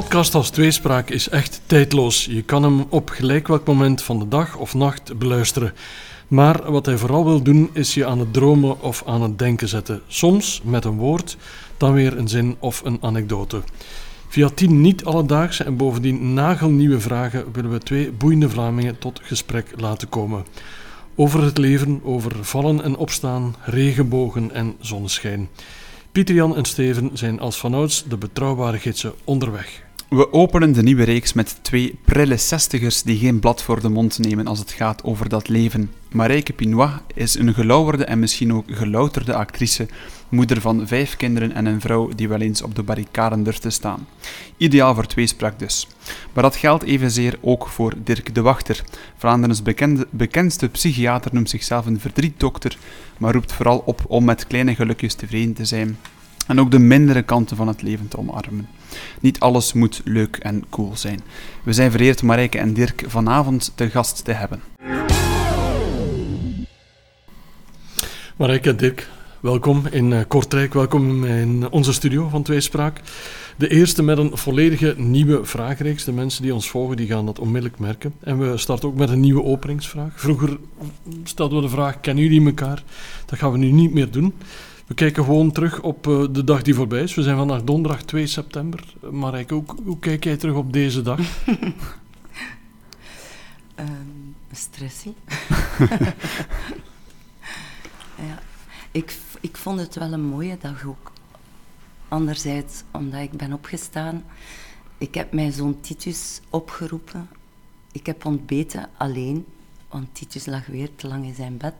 [0.00, 2.24] podcast als tweespraak is echt tijdloos.
[2.24, 5.72] Je kan hem op gelijk welk moment van de dag of nacht beluisteren.
[6.28, 9.68] Maar wat hij vooral wil doen, is je aan het dromen of aan het denken
[9.68, 10.02] zetten.
[10.06, 11.36] Soms met een woord,
[11.76, 13.62] dan weer een zin of een anekdote.
[14.28, 20.08] Via tien niet-alledaagse en bovendien nagelnieuwe vragen willen we twee boeiende Vlamingen tot gesprek laten
[20.08, 20.44] komen.
[21.14, 25.48] Over het leven, over vallen en opstaan, regenbogen en zonneschijn.
[26.12, 29.83] Pieter Jan en Steven zijn als vanouds de betrouwbare gidsen onderweg.
[30.08, 34.18] We openen de nieuwe reeks met twee prille zestigers die geen blad voor de mond
[34.18, 35.90] nemen als het gaat over dat leven.
[36.12, 39.86] Marijke Pinois is een gelauwerde en misschien ook gelouterde actrice,
[40.28, 43.70] moeder van vijf kinderen en een vrouw die wel eens op de barricaden durft te
[43.70, 44.06] staan.
[44.56, 45.88] Ideaal voor tweespraak dus.
[46.32, 48.84] Maar dat geldt evenzeer ook voor Dirk de Wachter.
[49.16, 52.76] Vlaanderens bekende, bekendste psychiater noemt zichzelf een verdrietdokter,
[53.18, 55.98] maar roept vooral op om met kleine gelukjes tevreden te zijn
[56.46, 58.68] en ook de mindere kanten van het leven te omarmen.
[59.20, 61.20] Niet alles moet leuk en cool zijn.
[61.62, 64.60] We zijn vereerd Marijke en Dirk vanavond te gast te hebben.
[68.36, 69.08] Marijke en Dirk,
[69.40, 73.00] welkom in uh, Kortrijk, welkom in onze studio van Tweespraak.
[73.56, 76.04] De eerste met een volledige nieuwe vraagreeks.
[76.04, 78.14] De mensen die ons volgen die gaan dat onmiddellijk merken.
[78.20, 80.20] En we starten ook met een nieuwe openingsvraag.
[80.20, 80.58] Vroeger
[81.24, 82.82] stelden we de vraag, kennen jullie elkaar?
[83.26, 84.34] Dat gaan we nu niet meer doen.
[84.86, 87.14] We kijken gewoon terug op uh, de dag die voorbij is.
[87.14, 88.94] We zijn vandaag donderdag 2 september.
[89.10, 91.20] Marijke, hoe, hoe kijk jij terug op deze dag?
[93.76, 95.14] um, stressie.
[98.28, 98.42] ja,
[98.90, 101.12] ik, ik vond het wel een mooie dag ook.
[102.08, 104.24] Anderzijds, omdat ik ben opgestaan.
[104.98, 107.28] Ik heb mijn zoon Titus opgeroepen.
[107.92, 109.46] Ik heb ontbeten alleen,
[109.88, 111.74] want Titus lag weer te lang in zijn bed.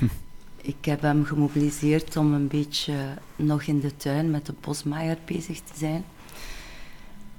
[0.68, 2.94] Ik heb hem gemobiliseerd om een beetje
[3.36, 6.04] nog in de tuin met de bosmaaier bezig te zijn.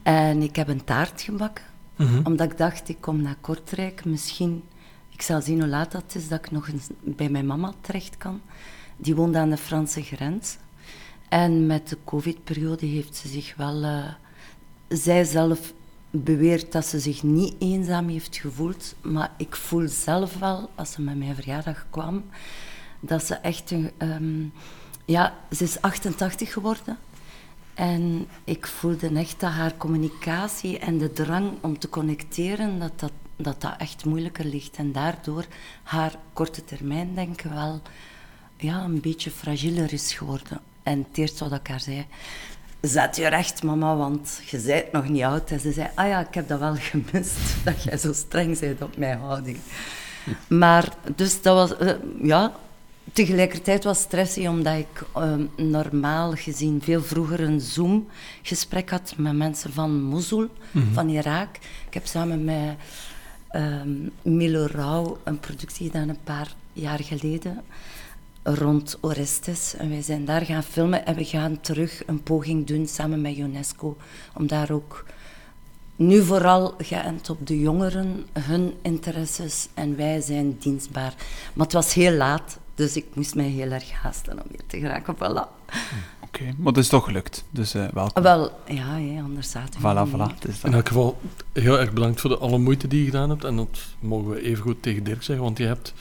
[0.03, 2.21] En ik heb een taart gebakken, mhm.
[2.23, 4.63] omdat ik dacht, ik kom naar Kortrijk, misschien,
[5.09, 8.17] ik zal zien hoe laat dat is, dat ik nog eens bij mijn mama terecht
[8.17, 8.41] kan.
[8.97, 10.57] Die woont aan de Franse grens.
[11.27, 13.83] En met de covid-periode heeft ze zich wel...
[13.83, 14.05] Uh,
[14.87, 15.73] zij zelf
[16.09, 21.01] beweert dat ze zich niet eenzaam heeft gevoeld, maar ik voel zelf wel, als ze
[21.01, 22.23] met mijn verjaardag kwam,
[22.99, 23.91] dat ze echt een...
[23.97, 24.43] Ehm,
[25.05, 26.97] ja, ze is 88 geworden.
[27.73, 33.11] En ik voelde echt dat haar communicatie en de drang om te connecteren, dat dat,
[33.35, 34.75] dat, dat echt moeilijker ligt.
[34.75, 35.45] En daardoor
[35.83, 37.81] haar korte termijn denken wel
[38.57, 40.61] ja, een beetje fragieler is geworden.
[40.83, 42.05] En het eerste wat ik haar zei,
[42.81, 45.51] zet je recht mama, want je bent nog niet oud.
[45.51, 48.81] En ze zei, ah ja, ik heb dat wel gemist, dat jij zo streng bent
[48.81, 49.57] op mijn houding.
[50.47, 52.51] Maar, dus dat was, uh, ja,
[53.13, 59.73] Tegelijkertijd was stressy omdat ik ehm, normaal gezien veel vroeger een Zoom-gesprek had met mensen
[59.73, 60.93] van Mosul, mhm.
[60.93, 61.55] van Irak.
[61.87, 62.75] Ik heb samen met
[63.51, 67.61] um, Milo Rauw een productie gedaan een paar jaar geleden
[68.43, 69.75] rond Orestes.
[69.77, 73.37] En wij zijn daar gaan filmen en we gaan terug een poging doen samen met
[73.37, 73.97] UNESCO
[74.33, 75.05] om daar ook
[75.95, 81.13] nu vooral geënt op de jongeren, hun interesses en wij zijn dienstbaar.
[81.53, 84.79] Maar het was heel laat, dus ik moest mij heel erg haasten om hier te
[84.79, 85.15] geraken.
[85.15, 85.73] Voilà.
[86.23, 88.23] Oké, maar het is toch gelukt, dus uh, welkom.
[88.23, 90.63] Wel, ja, ja anders zaten we Voilà, voilà.
[90.63, 91.21] In elk geval,
[91.53, 93.43] heel erg bedankt voor de alle moeite die je gedaan hebt.
[93.43, 95.93] En dat mogen we even goed tegen Dirk zeggen, want je hebt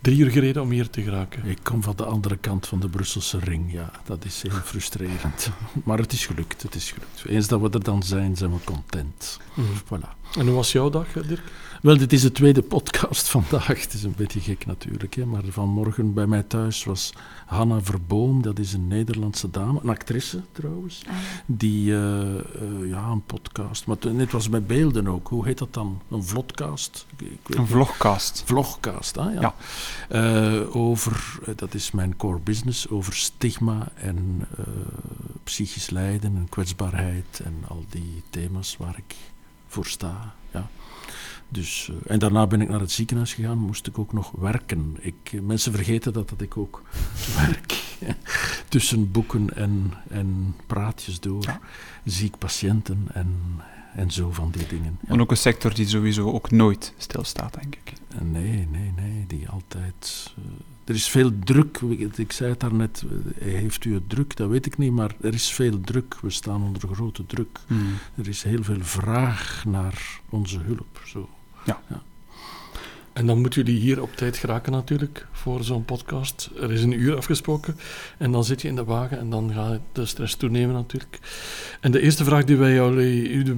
[0.00, 1.44] drie uur gereden om hier te geraken.
[1.44, 3.90] Ik kom van de andere kant van de Brusselse ring, ja.
[4.04, 5.50] Dat is heel frustrerend.
[5.84, 7.24] maar het is gelukt, het is gelukt.
[7.26, 9.38] Eens dat we er dan zijn, zijn we content.
[9.54, 9.64] Mm.
[9.84, 10.36] Voilà.
[10.38, 11.42] En hoe was jouw dag, Dirk?
[11.82, 13.66] Wel, dit is de tweede podcast vandaag.
[13.66, 15.26] Het is een beetje gek natuurlijk, hè?
[15.26, 17.12] maar vanmorgen bij mij thuis was
[17.46, 18.42] Hanna Verboom.
[18.42, 21.14] Dat is een Nederlandse dame, een actrice trouwens, ah,
[21.46, 25.28] die uh, uh, ja, een podcast, maar net was met beelden ook.
[25.28, 26.00] Hoe heet dat dan?
[26.10, 27.06] Een vlogcast?
[27.46, 28.42] Een vlogcast.
[28.46, 29.54] Vlogcast, ah ja.
[30.10, 30.56] ja.
[30.60, 34.48] Uh, over, dat is mijn core business, over stigma en
[35.44, 39.16] psychisch lijden en kwetsbaarheid en al die thema's waar ik
[39.66, 40.34] voor sta.
[41.48, 44.96] Dus, uh, en daarna ben ik naar het ziekenhuis gegaan, moest ik ook nog werken.
[45.00, 46.82] Ik, eh, mensen vergeten dat, dat ik ook
[47.46, 47.86] werk.
[48.68, 51.42] Tussen boeken en, en praatjes door.
[51.42, 51.60] Ja.
[52.04, 53.36] Ziek patiënten en,
[53.94, 54.98] en zo van die dingen.
[55.06, 57.92] En ook een sector die sowieso ook nooit stilstaat, denk ik.
[58.14, 60.34] Uh, nee, nee, nee, die altijd...
[60.84, 61.80] er is veel druk.
[62.16, 63.04] Ik zei het daarnet,
[63.38, 64.36] heeft u het druk?
[64.36, 66.16] Dat weet ik niet, maar er is veel druk.
[66.20, 67.60] We staan onder grote druk.
[67.66, 67.94] Hmm.
[68.14, 71.02] Er is heel veel vraag naar onze hulp.
[71.06, 71.28] Zo.
[71.68, 71.80] Ja.
[71.88, 72.02] ja.
[73.12, 76.50] En dan moeten jullie hier op tijd geraken natuurlijk voor zo'n podcast.
[76.60, 77.76] Er is een uur afgesproken
[78.18, 81.18] en dan zit je in de wagen en dan gaat de stress toenemen natuurlijk.
[81.80, 83.54] En de eerste vraag die wij jullie,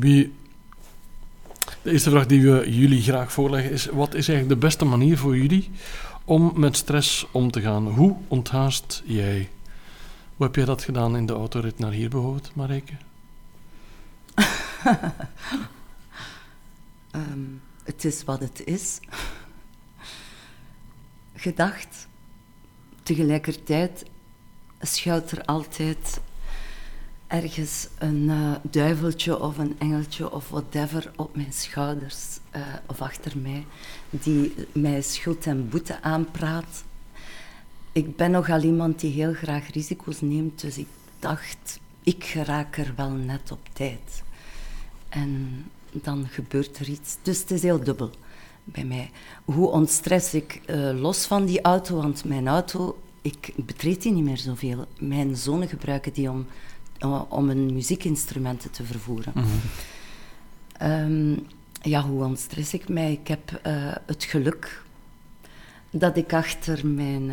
[1.83, 5.19] de eerste vraag die we jullie graag voorleggen is: wat is eigenlijk de beste manier
[5.19, 5.71] voor jullie
[6.25, 7.89] om met stress om te gaan?
[7.89, 9.49] Hoe onthaast jij?
[10.37, 12.93] Hoe heb jij dat gedaan in de autorit naar hier bijvoorbeeld, Marijke?
[17.13, 17.61] um,
[17.91, 18.99] het is wat het is.
[21.35, 22.09] Gedacht.
[23.03, 24.05] Tegelijkertijd
[24.81, 26.21] schuilt er altijd
[27.27, 33.39] ergens een uh, duiveltje of een engeltje of whatever op mijn schouders uh, of achter
[33.39, 33.67] mij,
[34.11, 36.85] die mij schuld en boete aanpraat.
[37.93, 40.89] Ik ben nogal iemand die heel graag risico's neemt, dus ik
[41.19, 44.23] dacht, ik geraak er wel net op tijd.
[45.09, 47.17] En dan gebeurt er iets.
[47.23, 48.11] Dus het is heel dubbel
[48.65, 49.11] bij mij.
[49.45, 51.97] Hoe ontstress ik uh, los van die auto?
[51.97, 54.87] Want mijn auto, ik betreed die niet meer zoveel.
[54.99, 56.47] Mijn zonen gebruiken die om,
[56.99, 59.33] uh, om hun muziekinstrumenten te vervoeren.
[59.35, 59.45] Mm
[60.79, 60.91] -hmm.
[60.91, 61.47] um,
[61.83, 63.13] ja, hoe ontstress ik mij?
[63.13, 64.83] Ik heb uh, het geluk
[65.91, 67.33] dat ik achter mijn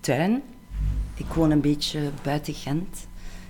[0.00, 0.42] tuin...
[1.18, 3.06] Ik woon een beetje buiten Gent.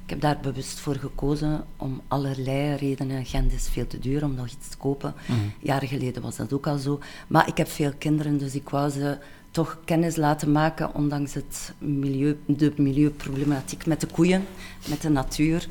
[0.08, 3.24] Ik heb daar bewust voor gekozen om allerlei redenen.
[3.24, 5.14] Gent is veel te duur om nog iets te kopen.
[5.26, 5.52] Mm.
[5.60, 7.00] Jaren geleden was dat ook al zo.
[7.26, 9.18] Maar ik heb veel kinderen, dus ik wou ze
[9.50, 14.44] toch kennis laten maken, ondanks het milieu, de milieuproblematiek met de koeien,
[14.88, 15.68] met de natuur.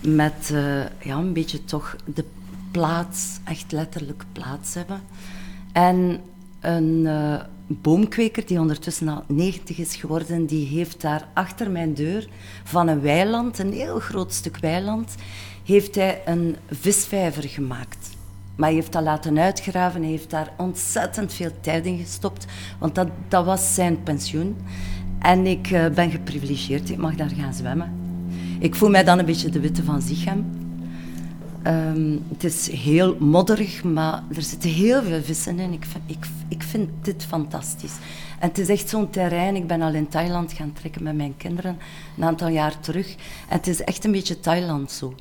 [0.00, 2.24] Met uh, ja, een beetje toch de
[2.70, 5.02] plaats, echt letterlijk plaats hebben.
[5.72, 6.20] En
[6.60, 7.40] een uh,
[7.80, 12.28] boomkweker, die ondertussen al 90 is geworden, die heeft daar achter mijn deur
[12.64, 15.14] van een weiland, een heel groot stuk weiland,
[15.64, 18.10] heeft hij een visvijver gemaakt.
[18.56, 22.46] Maar hij heeft dat laten uitgraven, hij heeft daar ontzettend veel tijd in gestopt,
[22.78, 24.56] want dat, dat was zijn pensioen.
[25.18, 27.92] En ik uh, ben geprivilegeerd, ik mag daar gaan zwemmen.
[28.60, 30.61] Ik voel mij dan een beetje de witte van Zichem.
[31.66, 35.72] Um, het is heel modderig, maar er zitten heel veel vissen in.
[35.72, 37.94] Ik vind, ik, ik vind dit fantastisch.
[38.38, 39.56] En het is echt zo'n terrein.
[39.56, 41.78] Ik ben al in Thailand gaan trekken met mijn kinderen
[42.16, 43.10] een aantal jaar terug.
[43.48, 45.14] En het is echt een beetje Thailand zo.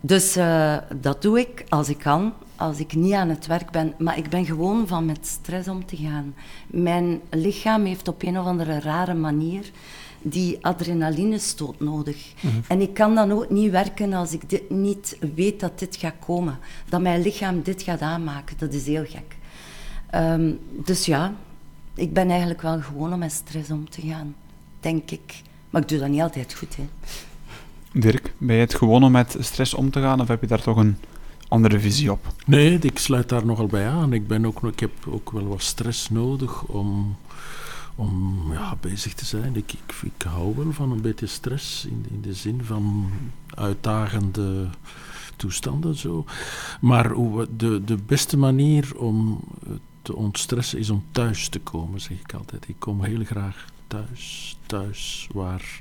[0.00, 3.94] Dus uh, dat doe ik als ik kan, als ik niet aan het werk ben.
[3.98, 6.34] Maar ik ben gewoon van met stress om te gaan.
[6.66, 9.70] Mijn lichaam heeft op een of andere rare manier
[10.22, 12.32] die adrenalinestoot nodig.
[12.40, 12.62] Mm -hmm.
[12.68, 16.14] En ik kan dan ook niet werken als ik dit niet weet dat dit gaat
[16.24, 16.58] komen.
[16.88, 18.56] Dat mijn lichaam dit gaat aanmaken.
[18.58, 19.36] Dat is heel gek.
[20.14, 21.34] Um, dus ja,
[21.94, 24.34] ik ben eigenlijk wel gewoon om met stress om te gaan.
[24.80, 25.42] Denk ik.
[25.70, 26.76] Maar ik doe dat niet altijd goed.
[26.76, 26.88] Hè.
[27.92, 30.62] Dirk, ben je het gewoon om met stress om te gaan of heb je daar
[30.62, 30.96] toch een
[31.48, 32.34] andere visie op?
[32.46, 34.12] Nee, ik sluit daar nogal bij aan.
[34.12, 37.16] Ik, ben ook, ik heb ook wel wat stress nodig om
[38.00, 39.56] om ja, bezig te zijn.
[39.56, 43.10] Ik, ik, hou wel van een beetje stress in, in de zin van
[43.54, 44.68] uitdagende
[45.36, 45.94] toestanden.
[45.94, 46.24] Zo.
[46.80, 47.14] Maar
[47.56, 49.40] de, de beste manier om
[50.02, 52.68] te ontstressen is om thuis te komen, zeg ik altijd.
[52.68, 55.80] Ik kom heel graag thuis, thuis waar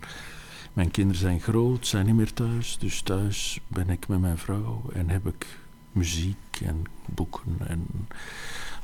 [0.74, 2.77] mijn kinderen zijn groot, zijn niet meer thuis.
[2.77, 5.60] Dus thuis ben ik met mijn vrouw en heb ik
[5.92, 7.88] muziek en boeken en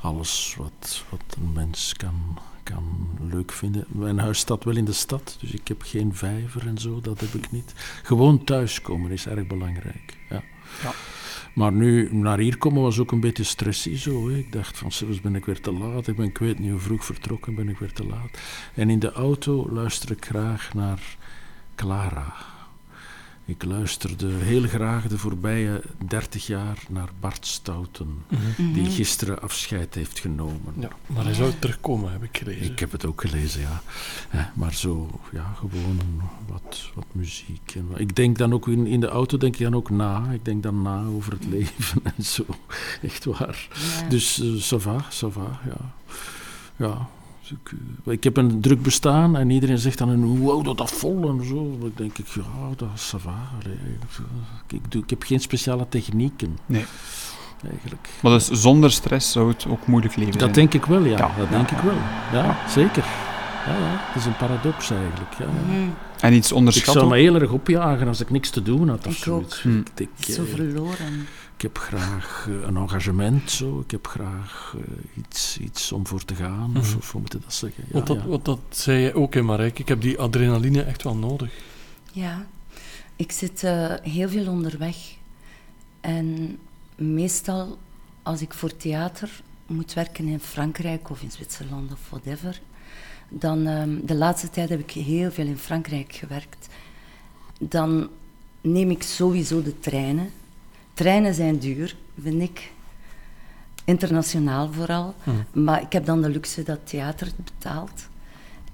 [0.00, 2.38] alles wat, wat een mens kan,
[2.74, 3.84] kan leuk vinden.
[3.88, 7.20] Mijn huis staat wel in de stad, dus ik heb geen vijver en zo, dat
[7.20, 7.72] heb ik niet.
[8.02, 10.16] Gewoon thuiskomen is erg belangrijk.
[10.30, 10.42] Ja.
[10.82, 10.92] ja.
[11.54, 14.28] Maar nu naar hier komen was ook een beetje stressy zo.
[14.28, 14.36] Hè.
[14.36, 16.06] Ik dacht van zelfs ben ik weer te laat.
[16.06, 18.38] Ik ben ik weet niet hoe vroeg vertrokken ben ik weer te laat.
[18.74, 21.16] En in de auto luister ik graag naar
[21.74, 22.34] Clara.
[23.48, 28.72] Ik luisterde heel graag de voorbije dertig jaar naar Bart Stouten, mm -hmm.
[28.72, 30.74] die gisteren afscheid heeft genomen.
[30.78, 32.72] Ja, maar hij zou terugkomen, heb ik gelezen.
[32.72, 33.82] Ik heb het ook gelezen, ja.
[34.32, 36.00] ja maar zo, ja, gewoon
[36.46, 37.74] wat, wat muziek.
[37.74, 40.30] En, ik denk dan ook in, in de auto, denk ik dan ook na.
[40.30, 42.44] Ik denk dan na over het leven en zo.
[43.02, 43.68] Echt waar.
[44.00, 44.08] Ja.
[44.08, 45.94] Dus, uh, ça va, ça va, ja.
[46.76, 47.08] Ja,
[47.50, 47.72] ik,
[48.12, 51.76] ik, heb een druk bestaan en iedereen zegt dan, houdt dat, dat vol en zo.
[51.80, 52.42] Dan denk ik, ja,
[52.76, 53.50] dat is va.
[54.68, 56.58] Ik, doe, ik heb geen speciale technieken.
[56.66, 56.84] Nee.
[57.70, 58.08] Eigenlijk.
[58.22, 60.52] Maar dus zonder stress zou het ook moeilijk leven dat zijn?
[60.52, 61.16] denk ik wel, ja.
[61.16, 61.30] ja.
[61.38, 61.96] Dat denk ik wel.
[62.32, 63.04] Ja, zeker.
[63.66, 65.34] Ja, ja, het is een paradox eigenlijk.
[65.38, 65.46] Ja.
[65.68, 65.94] Mm.
[66.20, 67.02] En iets onderschatten?
[67.02, 69.06] Ik zou me heel erg opjagen als ik niks te doen had.
[69.06, 69.52] Of ik ook.
[69.52, 69.82] Hm.
[69.96, 71.26] Ik, Zo verloren.
[71.56, 73.80] Ik heb graag uh, een engagement, zo.
[73.80, 74.82] ik heb graag uh,
[75.24, 76.76] iets, iets om voor te gaan, mm.
[76.76, 77.84] of, of hoe moet je dat zeggen?
[77.86, 78.26] Ja, want, dat, ja.
[78.26, 79.78] want dat zei je ook, in Marijk.
[79.78, 81.52] Ik heb die adrenaline echt wel nodig.
[82.12, 82.46] Ja,
[83.16, 84.96] ik zit uh, heel veel onderweg.
[86.00, 86.58] En
[86.96, 87.78] meestal,
[88.22, 92.60] als ik voor theater moet werken in Frankrijk of in Zwitserland of whatever,
[93.28, 96.68] dan ehm, de laatste tijd heb ik heel veel in Frankrijk gewerkt.
[97.58, 98.08] Dan
[98.60, 100.30] neem ik sowieso de treinen.
[100.96, 102.70] Treinen zijn duur, vind ik.
[103.84, 105.14] Internationaal vooral.
[105.24, 105.64] Mhm.
[105.64, 108.08] Maar ik heb dan de luxe dat theater betaalt.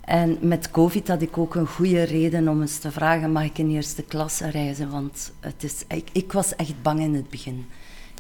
[0.01, 3.59] En met COVID had ik ook een goede reden om eens te vragen: mag ik
[3.59, 4.91] in eerste klasse reizen?
[4.91, 7.67] Want het is, ik, ik was echt bang in het begin.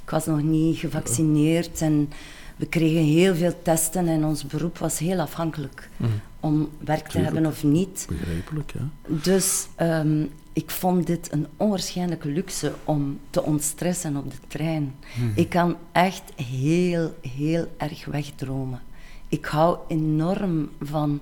[0.04, 2.10] Ik was nog niet gevaccineerd en
[2.56, 6.10] we kregen heel veel testen en ons beroep was heel afhankelijk Mhm.
[6.40, 7.32] om werk te Tuurlijk.
[7.34, 8.06] hebben of niet.
[8.08, 8.88] Begrijpelijk, ja.
[9.22, 14.94] Dus ehm, ik vond dit een onwaarschijnlijke luxe om te ontstressen op de trein.
[15.34, 18.82] Ik kan echt heel, heel erg wegdromen.
[19.28, 21.20] Ik hou enorm van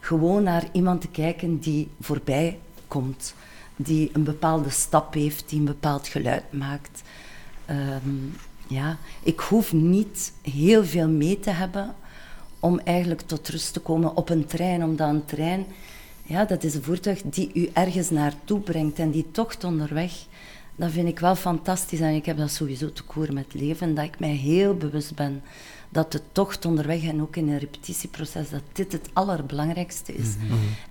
[0.00, 3.34] gewoon naar iemand te kijken die voorbij komt,
[3.76, 7.02] die een bepaalde stap heeft, die een bepaald geluid maakt.
[7.66, 8.14] Ehm,
[8.66, 11.94] ja, ik hoef niet heel veel mee te hebben
[12.60, 15.66] om eigenlijk tot rust te komen op een trein, omdat een trein,
[16.26, 20.12] ja, dat is een voertuig die u ergens naartoe brengt en die tocht onderweg,
[20.76, 24.04] dat vind ik wel fantastisch en ik heb dat sowieso te koer met leven, dat
[24.04, 25.42] ik mij heel bewust ben
[25.88, 30.34] dat de tocht onderweg en ook in een repetitieproces, dat dit het allerbelangrijkste is.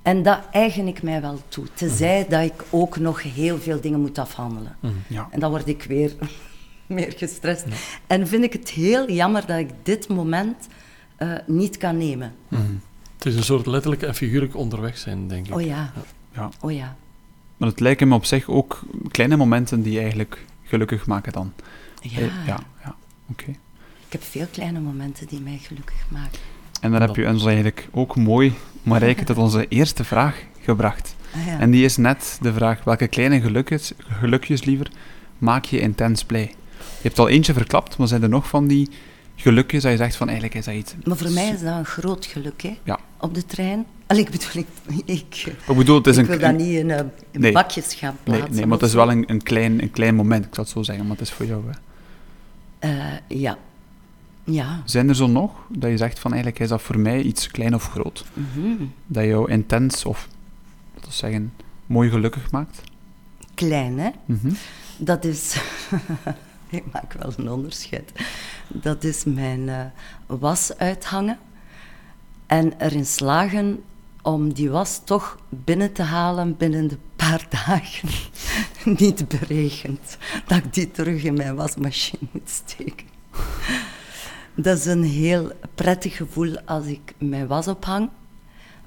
[0.01, 4.01] En dat eigen ik mij wel toe, tenzij dat ik ook nog heel veel dingen
[4.01, 4.77] moet afhandelen.
[5.07, 5.27] Ja.
[5.31, 6.15] En dan word ik weer
[6.87, 7.65] meer gestrest.
[8.07, 10.67] En vind ik het heel jammer dat ik dit moment
[11.15, 12.33] eh, niet kan nemen.
[13.25, 15.53] Het is een soort letterlijk en figuurlijk onderweg zijn, denk ik.
[15.55, 15.91] Oh ja,
[16.33, 16.49] ja.
[16.61, 16.95] oh ja.
[17.57, 18.79] Maar het lijken me op zich ook
[19.11, 21.53] kleine momenten die je eigenlijk gelukkig maken dan.
[22.01, 22.95] Ja, Eh, ja, ja.
[23.29, 23.49] oké.
[24.05, 26.39] ik heb veel kleine momenten die mij gelukkig maken.
[26.81, 28.53] En dan heb je ons eigenlijk ook mooi,
[28.83, 31.15] Marijke, tot onze eerste vraag gebracht.
[31.35, 31.59] Ah, ja.
[31.59, 34.91] En die is net de vraag, welke kleine gelukjes, gelukjes liever,
[35.37, 36.55] maak je intens blij?
[36.79, 38.89] Je hebt al eentje verklapt, maar zijn er nog van die
[39.35, 40.93] gelukjes dat je zegt van, eigenlijk is dat iets...
[41.03, 42.77] Maar voor mij is dat een groot geluk, hè?
[42.83, 42.99] Ja.
[43.19, 43.85] Op de trein.
[44.07, 44.67] Allee, ik bedoel, ik,
[45.05, 45.35] ik,
[45.67, 46.29] Ik bedoel, het is ik een...
[46.29, 47.51] wil dat niet in, Nee.
[47.51, 48.55] bakjes gaan nee, plaatsen.
[48.55, 50.83] nee, maar het is wel een, een, klein, een klein moment, ik zal het zo
[50.83, 51.63] zeggen, maar het is voor jou.
[51.67, 51.77] Hè.
[52.89, 53.57] Eh, ja.
[54.43, 54.81] Ja.
[54.85, 57.75] Zijn er zo nog, dat je zegt van, eigenlijk is dat voor mij iets klein
[57.75, 58.25] of groot?
[58.33, 58.83] Mhm.
[59.07, 60.27] Dat jou intens of,
[60.93, 61.53] laten we zeggen,
[61.85, 62.81] mooi gelukkig maakt?
[63.53, 64.09] Klein, hè?
[64.25, 64.53] Mhm.
[64.97, 65.55] Dat is.
[66.85, 68.11] ik maak wel een onderscheid.
[68.67, 69.85] Dat is mijn eh,
[70.25, 71.39] was uithangen.
[72.45, 73.83] En erin slagen
[74.21, 78.09] om die was toch binnen te halen binnen de paar dagen.
[78.83, 80.17] Niet beregend.
[80.47, 83.07] Dat ik die terug in mijn wasmachine moet steken.
[84.55, 88.09] Dat is een heel prettig gevoel als ik mijn was ophang.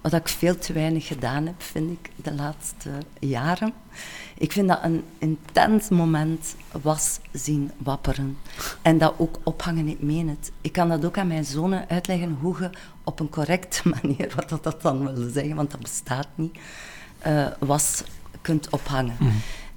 [0.00, 3.72] Wat ik veel te weinig gedaan heb, vind ik, de laatste jaren.
[4.38, 8.38] Ik vind dat een intens moment was zien wapperen.
[8.82, 10.52] En dat ook ophangen, ik meen het.
[10.60, 12.70] Ik kan dat ook aan mijn zonen uitleggen hoe je
[13.04, 16.58] op een correcte manier, wat dat, dat dan wil zeggen, want dat bestaat niet,
[17.18, 18.02] eh, was
[18.40, 19.16] kunt ophangen.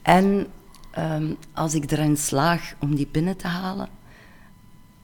[0.02, 0.48] En
[0.92, 3.90] ehm, als ik erin slaag om die binnen te halen,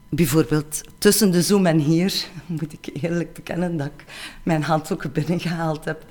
[0.09, 4.03] bijvoorbeeld tussen de Zoom en hier, moet ik eerlijk bekennen dat ik
[4.43, 6.05] mijn handdoeken binnengehaald heb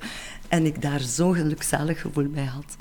[0.47, 2.75] en ik daar zo'n gelukzalig gevoel bij had.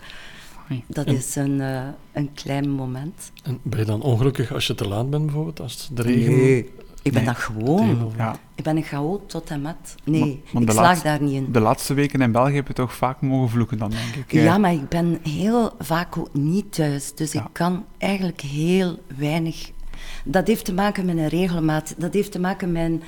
[0.71, 0.85] Oei.
[0.87, 1.83] Dat En- is een, eh,
[2.13, 3.33] een klein moment.
[3.43, 5.61] En ben je dan ongelukkig als je te laat bent, bijvoorbeeld?
[5.61, 6.59] Als de regen...
[7.03, 7.25] ik ben Nee.
[7.25, 8.13] dat gewoon.
[8.17, 8.37] Ja.
[8.55, 9.77] Ik ben een chaot tot en met.
[10.05, 11.53] Nee, Maar- maar ik slaag laatste- daar niet in.
[11.53, 14.33] De laatste weken in België heb je toch vaak mogen vloeken dan, denk ik.
[14.33, 14.61] Ja, eh.
[14.61, 17.15] maar ik ben heel vaak ook niet thuis.
[17.15, 17.41] Dus Ja.
[17.41, 19.71] ik kan eigenlijk heel weinig.
[20.25, 21.95] Dat heeft te maken met een regelmaat.
[21.99, 23.03] Dat heeft te maken met een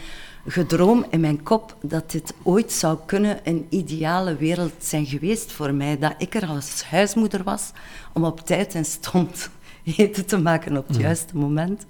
[0.48, 5.74] gedroom in mijn kop dat dit ooit zou kunnen een ideale wereld zijn geweest voor
[5.74, 5.98] mij.
[5.98, 7.70] Dat ik er als huismoeder was
[8.12, 9.50] om op tijd en stond
[9.96, 11.86] eten te maken op het juiste moment.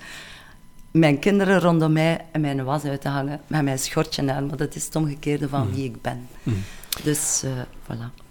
[0.91, 4.47] Mijn kinderen rondom mij en mijn was uit te hangen met mijn schortje aan.
[4.47, 6.29] Maar dat is het omgekeerde van wie ik ben.
[7.03, 7.50] Dus eh,
[7.83, 8.27] voilà.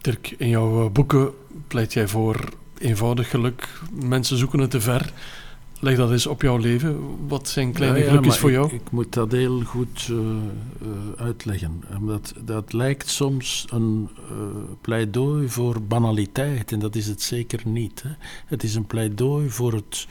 [0.00, 1.30] Dirk, in jouw eh, boeken
[1.66, 2.48] pleit jij voor
[2.78, 3.68] eenvoudig geluk.
[3.92, 5.12] Mensen zoeken het te ver.
[5.80, 7.26] Leg dat eens op jouw leven.
[7.28, 8.72] Wat zijn kleine Ja, ja, gelukjes voor ik- jou?
[8.74, 11.82] Ik, moet dat heel goed eh, eh, uitleggen.
[11.98, 14.34] Omdat dat lijkt soms een eh,
[14.80, 16.72] pleidooi voor banaliteit.
[16.72, 18.02] En dat is het zeker niet.
[18.02, 18.10] Hè.
[18.46, 20.06] Het is een pleidooi voor het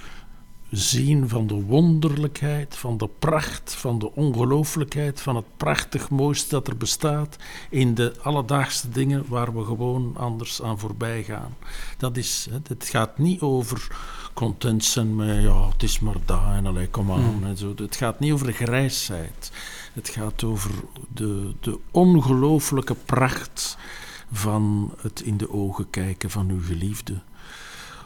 [0.71, 6.67] zien van de wonderlijkheid, van de pracht, van de ongelooflijkheid, van het prachtig mooiste dat
[6.67, 7.35] er bestaat
[7.69, 11.55] in de alledaagse dingen waar we gewoon anders aan voorbij gaan.
[11.97, 13.87] Dat is, het gaat niet over
[14.37, 17.39] content zijn met, ja, het is maar dat en allee, kom aan.
[17.43, 17.73] En zo.
[17.75, 19.51] Het gaat niet over grijsheid.
[19.93, 20.71] Het gaat over
[21.13, 23.77] de, de ongelooflijke pracht
[24.31, 27.19] van het in de ogen kijken van uw geliefde.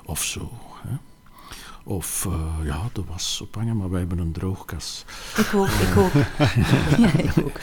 [0.06, 0.52] Of zo.
[0.88, 0.96] Hè.
[1.84, 5.06] Of uh, ja, de was ophangen, maar wij hebben een droogkas.
[5.38, 6.14] Ik ook, ik ook.
[7.04, 7.60] ja, ik ook.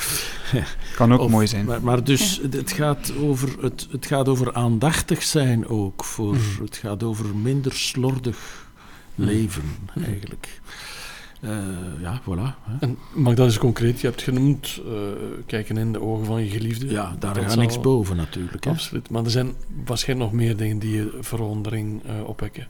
[0.96, 1.64] Kan ook of, mooi zijn.
[1.64, 6.04] Maar, maar dus het, gaat over, het, het gaat over aandachtig zijn ook.
[6.04, 6.64] Voor, mm.
[6.64, 8.66] Het gaat over minder slordig
[9.14, 10.02] leven, mm.
[10.04, 10.60] eigenlijk.
[11.40, 11.50] Uh,
[12.00, 12.54] ja, voilà.
[12.62, 12.76] Hè.
[12.80, 14.00] En mag dat eens concreet?
[14.00, 14.92] Je hebt genoemd uh,
[15.46, 16.88] kijken in de ogen van je geliefde.
[16.88, 18.64] Ja, daar gaat niks boven natuurlijk.
[18.64, 18.70] Hè.
[18.70, 19.10] Absoluut.
[19.10, 22.66] Maar er zijn waarschijnlijk nog meer dingen die je verwondering uh, opwekken.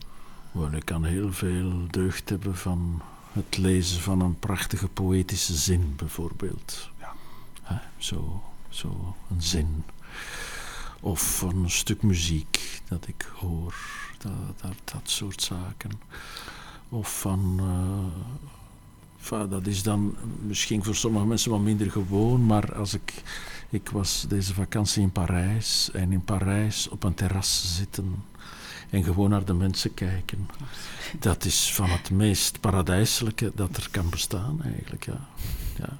[0.59, 3.01] Wel, ik kan heel veel deugd hebben van
[3.31, 6.89] het lezen van een prachtige poëtische zin, bijvoorbeeld.
[6.99, 7.13] Ja.
[7.61, 7.77] Hè?
[7.97, 9.83] Zo, zo een zin.
[10.99, 13.75] Of van een stuk muziek dat ik hoor.
[14.17, 15.91] Dat, dat, dat soort zaken.
[16.89, 17.61] Of van
[19.49, 23.23] dat is dan misschien voor sommige mensen wat minder gewoon, maar als ik,
[23.69, 28.23] ik was deze vakantie in Parijs en in Parijs op een terras zitten
[28.89, 30.49] en gewoon naar de mensen kijken.
[31.19, 35.19] Dat is van het meest paradijselijke dat er kan bestaan eigenlijk, ja.
[35.77, 35.97] ja.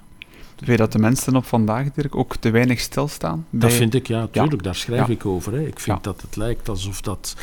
[0.56, 3.46] Vind je dat de mensen op vandaag Dirk, ook te weinig stilstaan?
[3.50, 5.52] Dat vind ik, ja, tuurlijk, daar schrijf ik over.
[5.52, 5.66] Hè.
[5.66, 7.36] Ik vind dat het lijkt alsof dat,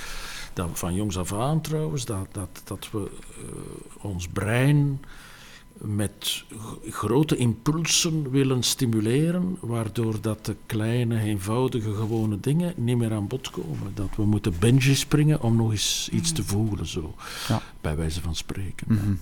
[0.54, 5.00] dat van jongs af aan trouwens, dat, dat, dat we uh, ons brein
[5.82, 6.46] met
[6.90, 13.50] grote impulsen willen stimuleren, waardoor dat de kleine, eenvoudige, gewone dingen niet meer aan bod
[13.50, 13.92] komen.
[13.94, 17.16] Dat we moeten bungee springen om nog eens iets te voelen, zo,
[17.48, 17.62] ja.
[17.82, 18.88] bij wijze van spreken.
[18.88, 19.14] Mhm.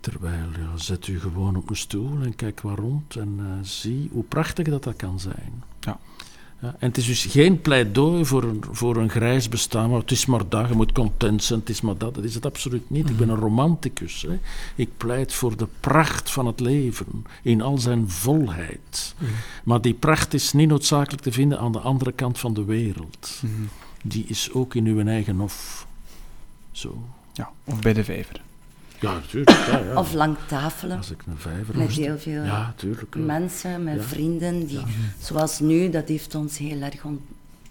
[0.00, 4.08] Terwijl, ja, zet u gewoon op een stoel en kijk waar rond en uh, zie
[4.12, 5.62] hoe prachtig dat dat kan zijn.
[5.80, 5.98] Ja.
[6.64, 10.10] Ja, en het is dus geen pleidooi voor een, voor een grijs bestaan, maar het
[10.10, 12.14] is maar dat, je moet content zijn, het is maar dat.
[12.14, 13.10] Dat is het absoluut niet.
[13.10, 14.22] Ik ben een romanticus.
[14.22, 14.38] Hè.
[14.74, 19.14] Ik pleit voor de pracht van het leven in al zijn volheid.
[19.18, 19.30] Mhm.
[19.64, 23.40] Maar die pracht is niet noodzakelijk te vinden aan de andere kant van de wereld.
[23.42, 23.52] Mhm.
[24.02, 25.86] Die is ook in uw eigen hof.
[26.72, 27.04] Zo.
[27.32, 28.40] Ja, of bij de vijver.
[29.04, 29.50] Ja, natuurlijk.
[29.50, 29.98] Ja, ja.
[29.98, 30.96] Of lang tafelen.
[30.96, 34.66] Als ik een vijver Met heel veel ja, tuurlijk, mensen, met vrienden.
[34.66, 34.80] Die,
[35.18, 37.20] Zoals nu, dat heeft ons heel erg on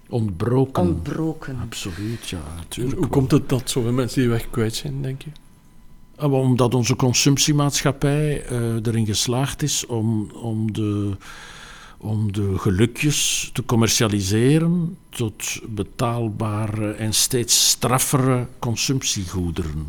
[0.10, 0.84] ontbroken.
[0.84, 1.58] ontbroken.
[1.62, 2.42] Absoluut, ja.
[2.68, 5.30] Tuurlijk Hoe komt het dat zoveel mensen die weg kwijt zijn, denk je?
[6.16, 11.18] Ah, omdat onze consumptiemaatschappij uh, erin geslaagd is om, om de
[12.04, 19.88] om de gelukjes te commercialiseren tot betaalbare en steeds straffere consumptiegoederen.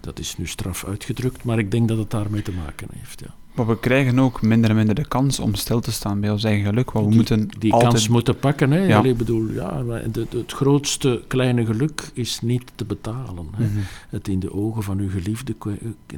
[0.00, 3.20] Dat is nu straf uitgedrukt, maar ik denk dat het daarmee te maken heeft.
[3.20, 3.34] Ja.
[3.54, 6.44] Maar we krijgen ook minder en minder de kans om stil te staan bij ons
[6.44, 6.90] eigen geluk.
[6.90, 7.92] Want we die, moeten die altijd...
[7.92, 8.70] kans moeten pakken.
[8.70, 8.78] Hè?
[8.78, 9.02] Ja.
[9.02, 9.84] Ik bedoel, ja,
[10.30, 13.48] het grootste kleine geluk is niet te betalen.
[13.56, 13.64] Hè?
[13.64, 13.78] Mhm.
[14.08, 15.54] Het in de ogen van uw geliefde,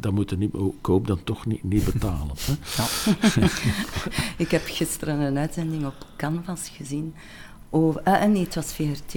[0.00, 2.34] dat moet niet, oh, koop dan toch niet, niet betalen.
[2.38, 2.52] Hè?
[2.76, 3.48] Ja.
[4.44, 7.14] ik heb gisteren een uitzending op Canvas gezien.
[7.70, 9.14] Over, uh, nee, het was VRT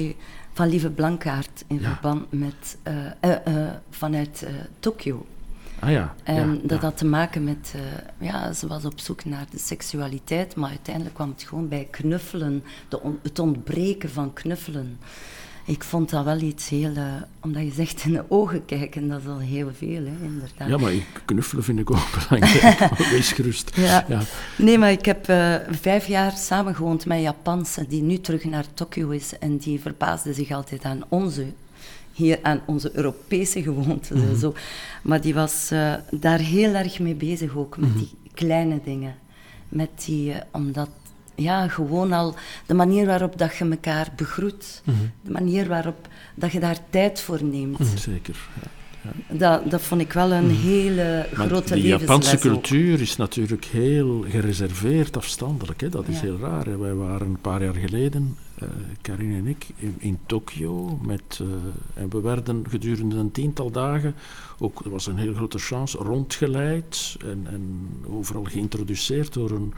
[0.54, 4.48] van Lieve Blankaart in verband met uh, uh, vanuit
[4.80, 5.26] Tokio.
[5.80, 6.16] Ah ja.
[6.24, 7.74] En dat had te maken met,
[8.18, 12.64] ja, ze was op zoek naar de seksualiteit, maar uiteindelijk kwam het gewoon bij knuffelen,
[12.90, 14.98] de het ontbreken van knuffelen
[15.68, 16.92] ik vond dat wel iets heel...
[16.92, 17.04] Uh,
[17.40, 20.68] omdat je zegt in de ogen kijken, dat is al heel veel, hè, inderdaad.
[20.68, 20.92] Ja, maar
[21.26, 22.90] knuffelen vind ik ook belangrijk.
[22.98, 23.76] Wees gerust.
[23.76, 24.06] Ja.
[24.08, 24.22] ja.
[24.58, 29.10] Nee, maar ik heb uh, vijf jaar samengewoond met Japanse die nu terug naar Tokio
[29.10, 29.38] is.
[29.40, 31.46] En die verbaasde zich altijd aan onze
[32.18, 34.38] hier aan onze Europese gewoontes en mhm.
[34.38, 34.54] zo.
[35.02, 37.98] Maar die was uh, daar heel erg mee bezig ook, met mhm.
[37.98, 39.16] die kleine dingen.
[39.70, 40.90] Met die, omdat
[41.36, 44.82] ja, gewoon al de manier waarop dat je elkaar begroet.
[44.84, 44.98] Mhm.
[45.22, 47.88] De manier waarop dat je daar tijd voor neemt.
[47.96, 48.50] Zeker.
[48.62, 48.68] Ja.
[49.30, 50.62] Dat, dat vond ik wel een mhm.
[50.62, 51.82] hele grote levensles.
[51.82, 55.82] De Japanse cultuur is natuurlijk heel gereserveerd afstandelijk.
[55.82, 55.90] Hè?
[55.90, 56.66] Dat is heel raar.
[56.66, 56.78] Hè?
[56.78, 58.70] Wij waren een paar jaar geleden, uh,
[59.02, 61.00] Karin en ik, in, in Tokio.
[61.02, 61.48] Met, uh,
[61.94, 64.16] en we werden gedurende een tiental dagen,
[64.60, 69.74] ook, dat was een heel grote chance, rondgeleid en, en overal geïntroduceerd door een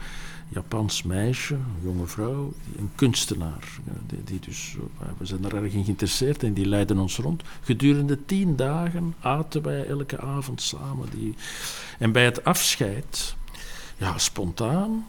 [0.52, 3.68] Japans meisje, jonge vrouw, een kunstenaar.
[4.06, 7.42] Die, die dus, eh, we zijn er erg in geïnteresseerd en die leiden ons rond.
[7.62, 11.08] Gedurende tien dagen aten wij elke avond samen.
[11.10, 11.34] Die,
[11.98, 13.34] en bij het afscheid,
[13.96, 15.06] ja, spontaan,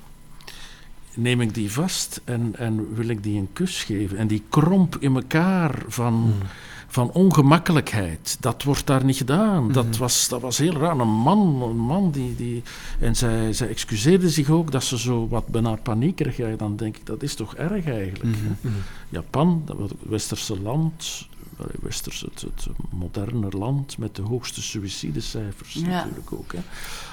[1.13, 4.17] neem ik die vast en, en wil ik die een kus geven.
[4.17, 6.13] En die kromp in elkaar van...
[6.13, 6.49] Hmm
[6.91, 8.37] van ongemakkelijkheid.
[8.39, 9.71] Dat wordt daar niet gedaan.
[9.71, 9.97] dat, mhm.
[9.97, 10.99] was, dat was heel raar.
[10.99, 12.63] Een man, een man die, die...
[12.99, 16.37] En zij, zij excuseerde zich ook dat ze zo wat bijna paniekerig...
[16.37, 18.23] Ja, dan denk ik, dat is toch erg eigenlijk.
[18.23, 18.51] Mhm.
[18.61, 18.73] Mhm.
[19.09, 21.27] Japan, dat westerse land...
[21.57, 25.87] allee, Westers, het, het moderne land met de hoogste suïcidecijfers Ja.
[25.87, 26.53] natuurlijk ook.
[26.53, 26.59] Hè.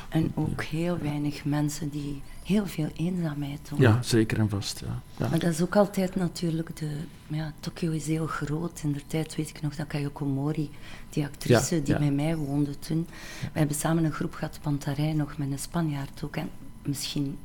[0.08, 3.80] En ook heel weinig mensen die heel veel eenzaamheid doen.
[3.80, 4.80] Ja, zeker en vast.
[4.80, 5.02] Ja.
[5.16, 5.28] Ja.
[5.28, 6.90] Maar dat is ook altijd natuurlijk de...
[7.26, 8.80] Ja, Tokio is heel groot.
[8.82, 10.70] In de tijd weet ik nog dat Kayoko Mori,
[11.10, 11.98] die actrice Ja, die ja.
[11.98, 13.06] bij mij woonde toen...
[13.52, 16.36] We hebben samen een groep gehad, Pantarij, nog met een Spanjaard ook.
[16.36, 16.50] En
[16.82, 17.38] misschien...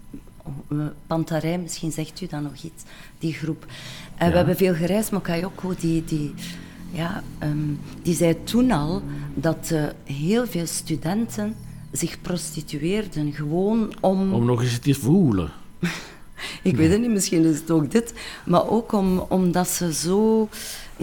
[1.07, 2.83] Pantarij, misschien zegt u dan nog iets,
[3.17, 3.65] die groep.
[4.17, 6.03] En we hebben veel gereisd, maar Kayoko, die...
[6.03, 6.33] die
[6.91, 9.01] ja, ehm, die zei toen al
[9.33, 11.55] dat eh, heel veel studenten
[11.93, 14.33] zich prostitueerden, gewoon om...
[14.33, 15.51] Om nog eens te voelen.
[16.63, 18.13] Ik weet het niet, misschien is het ook dit.
[18.45, 20.49] Maar ook om, omdat ze zo...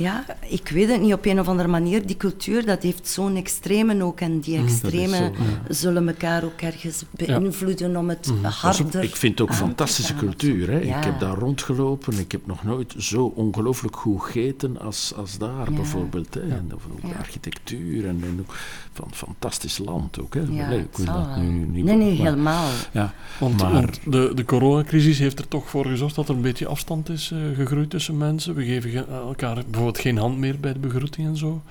[0.01, 3.37] Ja, ik weet het niet, op een of andere manier, die cultuur, dat heeft zo'n
[3.37, 4.21] extreme ook.
[4.21, 5.75] En die extreme zo, ja.
[5.75, 10.71] zullen elkaar ook ergens beïnvloeden om het op, harder ik vind het ook fantastische cultuur.
[10.71, 10.79] Hè.
[10.79, 10.97] Ja.
[10.99, 12.19] Ik heb daar rondgelopen.
[12.19, 15.77] Ik heb nog nooit zo ongelooflijk goed gegeten als, als daar Ja.
[15.77, 16.35] bijvoorbeeld.
[16.35, 16.41] Hè.
[16.41, 16.71] En
[17.03, 17.09] Ja.
[17.19, 18.55] architectuur en, en ook
[18.93, 20.35] van fantastisch land ook.
[20.35, 20.43] Hè.
[20.51, 21.85] Ja, Allee, ik wil dat nu niet...
[21.85, 22.69] Nee, nee, maar- helemaal.
[22.93, 26.41] Ja, Want, maar want de, de coronacrisis heeft er toch voor gezorgd dat er een
[26.41, 28.55] beetje afstand is eh, gegroeid tussen mensen.
[28.55, 31.63] We geven ge- elkaar bijvoorbeeld geen hand meer bij de begroeting en zo.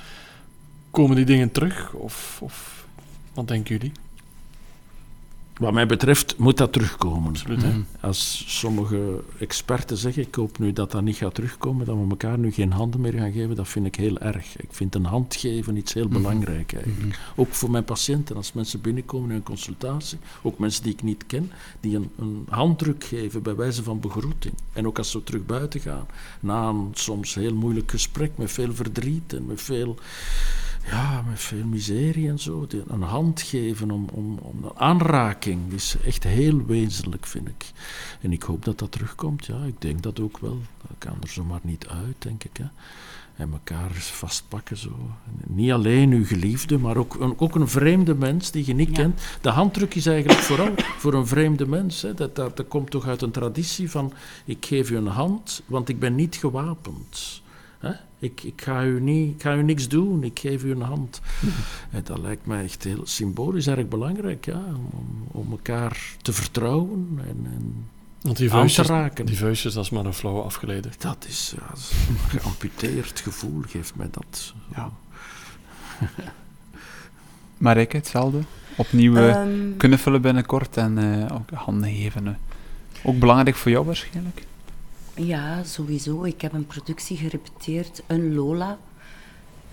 [0.92, 1.94] Komen die dingen terug?
[1.94, 2.86] Of, of
[3.34, 3.92] wat denken jullie?
[5.60, 7.30] Wat mij betreft moet dat terugkomen.
[7.30, 7.72] Absoluut, hè?
[8.00, 12.40] Als sommige experten zeggen, ik hoop nu dat dat niet gaat terugkomen, dat we elkaar
[12.40, 14.58] nu geen handen meer gaan geven, dat vind ik heel erg.
[14.58, 17.20] Ik vind een hand geven iets heel belangrijk eigenlijk.
[17.36, 21.26] Ook voor mijn patiënten, als mensen binnenkomen in een consultatie, ook mensen die ik niet
[21.26, 24.54] ken, die een, een handdruk geven bij wijze van begroeting.
[24.74, 26.06] En ook als ze terug buiten gaan,
[26.40, 29.98] na een soms heel moeilijk gesprek met veel verdriet en met veel
[30.86, 32.68] ja, met veel miserie en zo.
[32.88, 37.72] Een hand geven om, om, om een aanraking is echt heel wezenlijk, vind ik.
[38.22, 39.46] En ik hoop dat dat terugkomt.
[39.46, 40.58] Ja, ik denk dat ook wel.
[40.88, 42.58] Dat kan er zomaar niet uit, denk ik.
[42.58, 42.66] Hè.
[43.36, 44.90] En elkaar vastpakken zo.
[45.26, 48.88] En niet alleen uw geliefde, maar ook een, ook een vreemde mens die je niet
[48.90, 48.94] Ja.
[48.96, 49.22] kent.
[49.42, 52.02] De handdruk is eigenlijk vooral voor een vreemde mens.
[52.02, 52.14] Hè.
[52.14, 54.14] Dat, dat, dat komt toch uit een traditie van
[54.46, 57.42] ik geef u een hand, want ik ben niet gewapend.
[57.80, 57.92] Hè?
[58.20, 61.22] Ik, ik, ga u niet, ik ga u niks doen, ik geef u een hand.
[61.92, 64.62] En dat lijkt mij echt heel symbolisch erg belangrijk, ja,
[64.92, 67.86] om, om elkaar te vertrouwen en, en
[68.22, 69.26] Want die aan te vuistjes, raken.
[69.26, 70.92] die vuistjes, dat is maar een flauw afgeleden.
[70.98, 74.54] Dat is ja, dat is een geamputeerd gevoel, geeft mij dat.
[74.76, 74.92] Ja.
[77.58, 78.40] Marijke, hetzelfde.
[78.76, 80.98] Opnieuw eh, Ehm, knuffelen binnenkort en
[81.30, 82.28] eh, ook handen geven.
[82.28, 82.34] eh.
[83.04, 84.44] Ook belangrijk voor jou waarschijnlijk.
[85.16, 86.24] Ja, sowieso.
[86.24, 88.78] Ik heb een productie gerepeteerd, een Lola,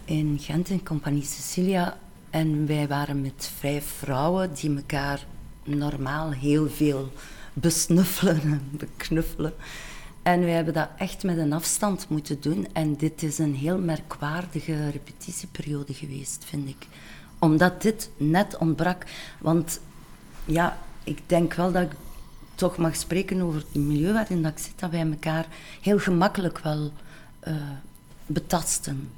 [0.04, 1.98] in Gent, in Compagnie Cecilia.
[2.30, 5.26] En wij waren met vijf vrouwen die elkaar
[5.64, 7.12] normaal heel veel
[7.52, 9.54] besnuffelen en beknuffelen.
[10.22, 12.66] En wij hebben dat echt met een afstand moeten doen.
[12.72, 16.86] En dit is een heel merkwaardige repetitieperiode geweest, vind ik.
[17.38, 19.04] Omdat dit net ontbrak.
[19.38, 19.80] Want
[20.44, 21.92] ja, ik denk wel dat ik
[22.56, 25.46] toch mag spreken over het milieu waarin dat ik zit, dat wij elkaar
[25.80, 26.92] heel gemakkelijk wel
[27.40, 27.54] eh,
[28.26, 29.10] betasten.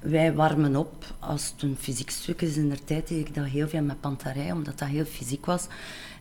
[0.00, 1.04] Wij warmen op.
[1.18, 4.00] Als het een fysiek stuk is, in de tijd deed ik dat heel veel met
[4.00, 5.66] pantarij, omdat dat heel fysiek was.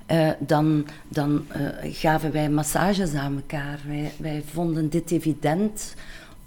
[0.05, 3.79] Eh, dan dan eh, gaven wij massages aan elkaar.
[3.88, 5.93] Wij, wij vonden dit evident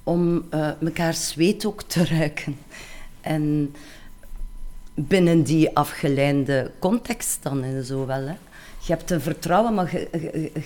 [0.03, 0.45] om
[0.81, 2.57] elkaar zweet ook te ruiken.
[3.21, 3.75] En
[4.95, 8.27] binnen die afgeleide context dan en zo wel.
[8.27, 8.35] Hè.
[8.85, 9.92] Je hebt een vertrouwen, maar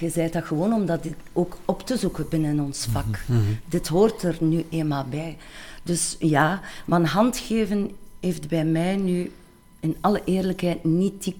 [0.00, 3.24] je, zei dat gewoon om dat ook op te zoeken binnen ons vak.
[3.66, 5.36] Dit hoort er nu eenmaal bij.
[5.82, 9.32] Dus ja, maar een hand geven heeft bij mij nu
[9.80, 11.36] in alle eerlijkheid niet die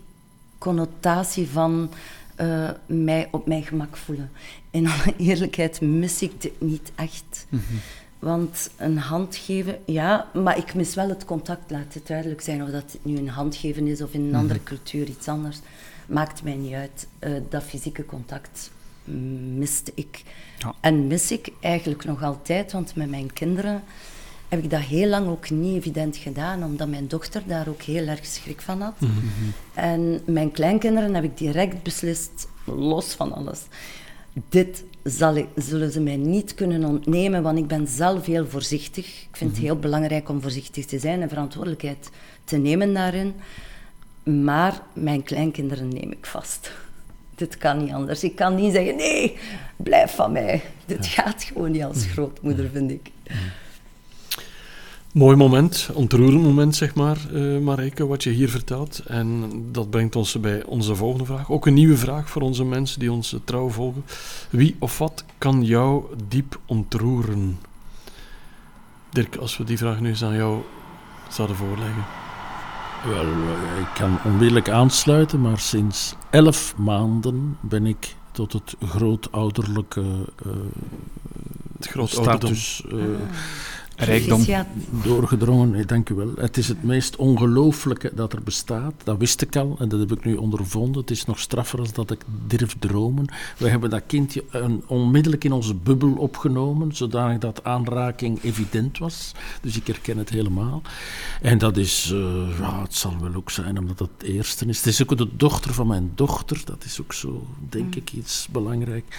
[0.59, 1.91] connotatie van
[2.35, 4.31] eh, mij op mijn gemak voelen.
[4.71, 7.47] In alle eerlijkheid mis ik dit niet echt.
[8.19, 12.63] Want een hand geven, ja, maar ik mis wel het contact, laat het duidelijk zijn.
[12.63, 15.59] Of dat het nu een hand geven is of in een andere cultuur iets anders,
[16.07, 17.07] maakt mij niet uit.
[17.19, 18.71] Eh, dat fysieke contact
[19.57, 20.23] miste ik.
[20.59, 20.75] Ja.
[20.81, 23.83] En mis ik eigenlijk nog altijd, want met mijn kinderen
[24.49, 28.07] heb ik dat heel lang ook niet evident gedaan, omdat mijn dochter daar ook heel
[28.07, 28.95] erg schrik van had.
[29.75, 33.61] En mijn kleinkinderen heb ik direct beslist, los van alles.
[34.49, 39.07] Dit zal ik, zullen ze mij niet kunnen ontnemen, want ik ben zelf heel voorzichtig.
[39.07, 42.11] Ik vind het heel belangrijk om voorzichtig te zijn en verantwoordelijkheid
[42.45, 43.35] te nemen daarin.
[44.27, 46.73] Maar mijn kleinkinderen neem ik vast.
[47.35, 48.25] Dit kan niet anders.
[48.25, 49.37] Ik kan niet zeggen, nee,
[49.77, 50.63] blijf van mij.
[50.87, 53.11] Dit gaat gewoon niet als grootmoeder, vind ik.
[55.13, 58.99] Mooi moment, ontroerend moment, zeg maar, eh Marijke, wat je hier vertelt.
[59.07, 61.51] En dat brengt ons bij onze volgende vraag.
[61.51, 64.05] Ook een nieuwe vraag voor onze mensen die ons eh, trouw volgen.
[64.51, 67.59] Wie of wat kan jou diep ontroeren?
[69.11, 70.63] Dirk, als we die vraag nu eens aan jou
[71.29, 72.26] zouden voorleggen.
[73.07, 80.03] Wel, eh, ik kan onmiddellijk aansluiten, maar sinds elf maanden ben ik tot het grootouderlijke
[80.47, 80.53] uh,
[81.79, 83.05] het status uh,
[83.97, 84.45] Rijkdom.
[85.03, 85.71] Doorgedrongen.
[85.71, 86.33] Nee, dank u wel.
[86.37, 88.95] Het is het meest ongelooflijke dat er bestaat.
[89.05, 91.01] Dat wist ik al en dat heb ik nu ondervonden.
[91.01, 93.27] Het is nog straffer als dat ik durf dromen.
[93.57, 99.33] We hebben dat kindje een, onmiddellijk in onze bubbel opgenomen, zodanig dat aanraking evident was.
[99.61, 100.83] Dus ik herken het helemaal.
[101.43, 104.77] En dat is, eh, ja, het zal wel ook zijn omdat het het eerste is.
[104.77, 106.61] Het is ook de dochter van mijn dochter.
[106.65, 109.19] Dat is ook zo, denk ik, iets belangrijk.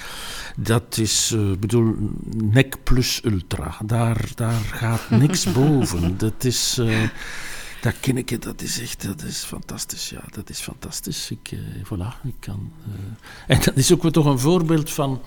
[0.57, 1.95] Dat is, eh, ik bedoel,
[2.35, 3.77] nek plus ultra.
[3.85, 6.17] Daar, daar gaat niks boven.
[6.17, 6.77] Dat is...
[6.77, 7.09] eh,
[7.81, 10.09] dat ik, dat is echt, dat is fantastisch.
[10.09, 11.31] Ja, dat is fantastisch.
[11.31, 12.71] Ik, eh, voilà, ik kan...
[12.85, 15.21] eh, En dat is ook wel toch een voorbeeld van,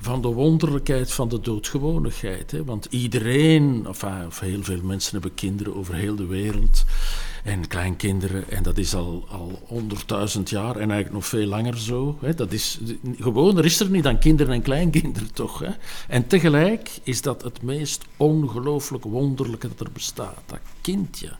[0.00, 2.50] van de wonderlijkheid van de doodgewonigheid.
[2.50, 2.64] Hè?
[2.64, 6.84] Want iedereen, enfin, of heel veel mensen hebben kinderen over heel de wereld.
[7.46, 9.60] En kleinkinderen, en dat is al, al
[10.36, 12.18] 100.000 jaar en eigenlijk nog veel langer zo.
[12.20, 12.34] Hè?
[12.34, 12.80] Dat is,
[13.18, 15.58] gewoon, er is er niet dan kinderen en kleinkinderen toch.
[15.58, 15.70] Hè?
[16.08, 20.42] En tegelijk is dat het meest ongelooflijk wonderlijke dat er bestaat.
[20.46, 21.32] Dat kindje.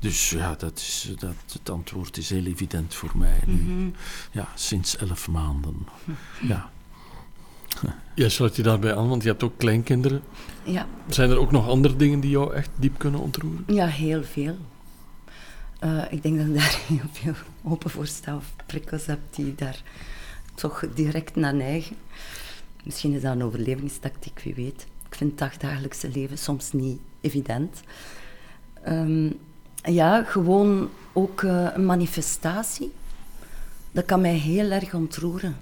[0.00, 3.92] Dus ja, dat is, dat, het antwoord is heel evident voor mij nu.
[4.32, 5.76] Ja, sinds elf maanden.
[6.42, 6.70] Ja.
[8.14, 10.22] Jij sluit je daarbij aan, want je hebt ook kleinkinderen.
[10.62, 13.64] Ja, Zijn er ook nog andere dingen die jou echt diep kunnen ontroeren?
[13.66, 14.56] ja, heel veel.
[15.78, 19.54] Eh, ik denk dat ik daar heel veel open voor sta of prikkels heb die
[19.54, 19.82] daar
[20.54, 21.96] toch direct naar neigen.
[22.84, 24.86] Misschien is dat een overlevingstactiek, wie weet.
[25.08, 27.80] Ik vind het dagdagelijkse leven soms niet evident.
[28.82, 29.30] Ehm,
[29.82, 32.92] ja, gewoon ook eh, een manifestatie.
[33.92, 35.56] Dat kan mij heel erg ontroeren.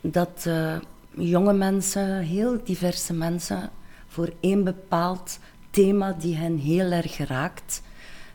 [0.00, 0.76] Dat eh,
[1.10, 3.70] jonge mensen, heel diverse mensen,
[4.08, 5.38] voor één bepaald
[5.70, 7.82] thema die hen heel erg raakt,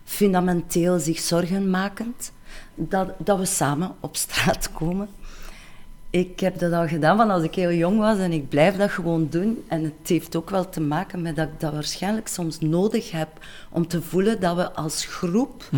[0.08, 2.32] fundamenteel zich zorgen makend,
[2.76, 5.10] dat, dat we samen op straat komen.
[6.10, 8.92] Ik heb dat al gedaan van als ik heel jong was en ik blijf dat
[8.92, 9.64] gewoon doen.
[9.68, 13.46] En het heeft ook wel te maken met dat ik dat waarschijnlijk soms nodig heb
[13.70, 15.70] om te voelen dat we als groep,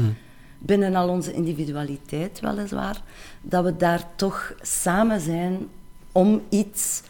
[0.60, 3.02] binnen al onze individualiteit weliswaar,
[3.42, 5.68] dat we daar toch samen zijn
[6.12, 7.02] om iets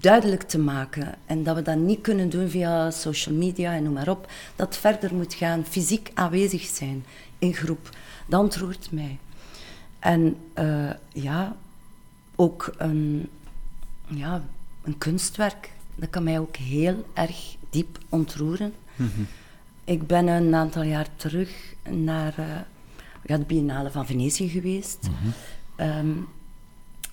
[0.00, 1.14] duidelijk te maken.
[1.26, 4.30] En dat we dat niet kunnen doen via social media en noem maar op.
[4.56, 7.04] Dat verder moet gaan, fysiek aanwezig zijn
[7.38, 7.88] in groep.
[8.26, 9.18] Dat ontroert mij.
[9.98, 11.56] En eh, ja,
[12.36, 13.28] ook een,
[14.06, 14.44] ja,
[14.82, 15.72] een kunstwerk.
[15.94, 18.74] Dat kan mij ook heel erg diep ontroeren.
[19.84, 22.46] Ik ben een aantal jaar terug naar eh,
[23.24, 25.08] ja, de Biennale van Venetië geweest.
[25.76, 26.12] Ehm,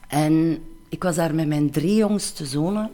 [0.08, 2.90] en ik was daar met mijn drie jongste zonen.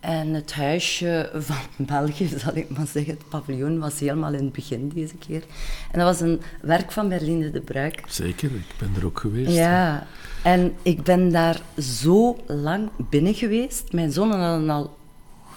[0.00, 4.52] En het huisje van België, zal ik maar zeggen, het paviljoen, was helemaal in het
[4.52, 5.42] begin deze keer.
[5.90, 8.02] En dat was een werk van Berline de Bruik.
[8.08, 9.50] Zeker, ik ben er ook geweest.
[9.50, 10.06] Ja,
[10.42, 13.92] en ik ben daar zo lang binnen geweest.
[13.92, 14.96] Mijn zonen hadden al...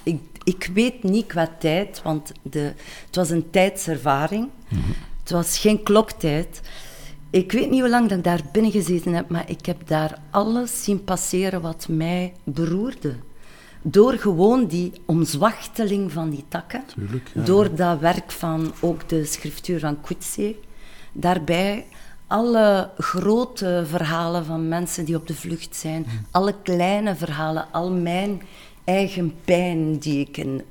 [0.04, 2.74] Ik, ik weet niet qua tijd, want de,
[3.06, 4.50] het was een tijdservaring.
[5.20, 6.62] Het was geen kloktijd.
[7.32, 10.20] Ik weet niet hoe lang dat ik daar binnen gezeten heb, maar ik heb daar
[10.30, 13.16] alles zien passeren wat mij beroerde.
[13.82, 16.84] Door gewoon die omzwachteling van die takken.
[16.96, 17.42] Tuurlijk, ja.
[17.44, 20.60] Door dat werk van ook de schriftuur van Coetzee.
[21.12, 21.86] Daarbij
[22.28, 26.06] alle grote verhalen van mensen die op de vlucht zijn.
[26.32, 28.42] Alle kleine verhalen, al mijn
[28.84, 30.62] eigen pijn die ik in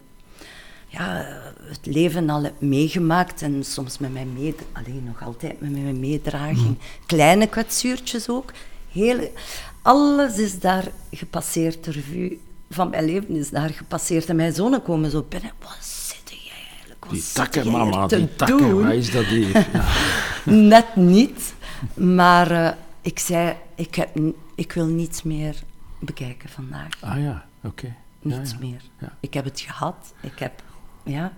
[0.90, 1.26] ja,
[1.62, 3.42] het leven al heb meegemaakt.
[3.42, 6.79] En soms met mijn mee, alleen nog altijd met mijn meedraging.
[7.07, 8.53] Kleine kwetsuurtjes ook.
[8.92, 9.31] Hele,
[9.83, 11.85] alles is daar gepasseerd.
[11.85, 14.29] De revue van mijn leven is daar gepasseerd.
[14.29, 15.53] En mijn zonen komen zo binnen.
[15.62, 17.05] Wat zit jij eigenlijk?
[17.05, 18.59] Wat Die takken, mama, die takken.
[18.59, 18.83] doen?
[18.83, 19.66] Wat is dat hier?
[20.44, 20.53] Ja.
[20.53, 21.55] Net niet.
[21.94, 24.18] Maar eh, ik zei, ik, heb,
[24.55, 25.62] ik wil niets meer
[25.98, 26.88] bekijken vandaag.
[27.00, 27.94] Ah ja, oké.
[28.22, 28.57] Niets ja.
[28.61, 28.83] meer.
[29.20, 30.12] Ik heb het gehad.
[30.20, 30.62] Ik heb,
[31.04, 31.32] ja.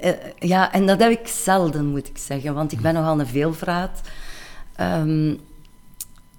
[0.00, 2.54] Eh, ja, en dat heb ik zelden, moet ik zeggen.
[2.54, 4.00] Want ik ben nogal een veelvraat.
[4.76, 5.34] Ehm,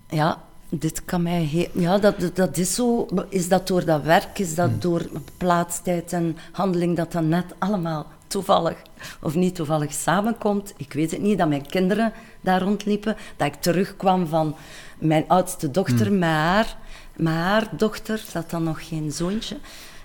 [0.09, 1.41] ja, dit kan mij...
[1.41, 3.07] heel- ja, dat, dat- dat is zo.
[3.29, 4.39] Is dat door dat werk?
[4.39, 5.05] Is dat door
[5.37, 8.75] plaatstijd en handeling dat dat net allemaal toevallig
[9.21, 10.73] of niet toevallig samenkomt?
[10.77, 11.37] Ik weet het niet.
[11.37, 13.15] Dat mijn kinderen daar rondliepen.
[13.37, 14.55] Dat ik terugkwam van
[14.99, 16.77] mijn oudste dochter met haar...
[17.15, 19.57] Met haar dochter, had dan nog geen zoontje.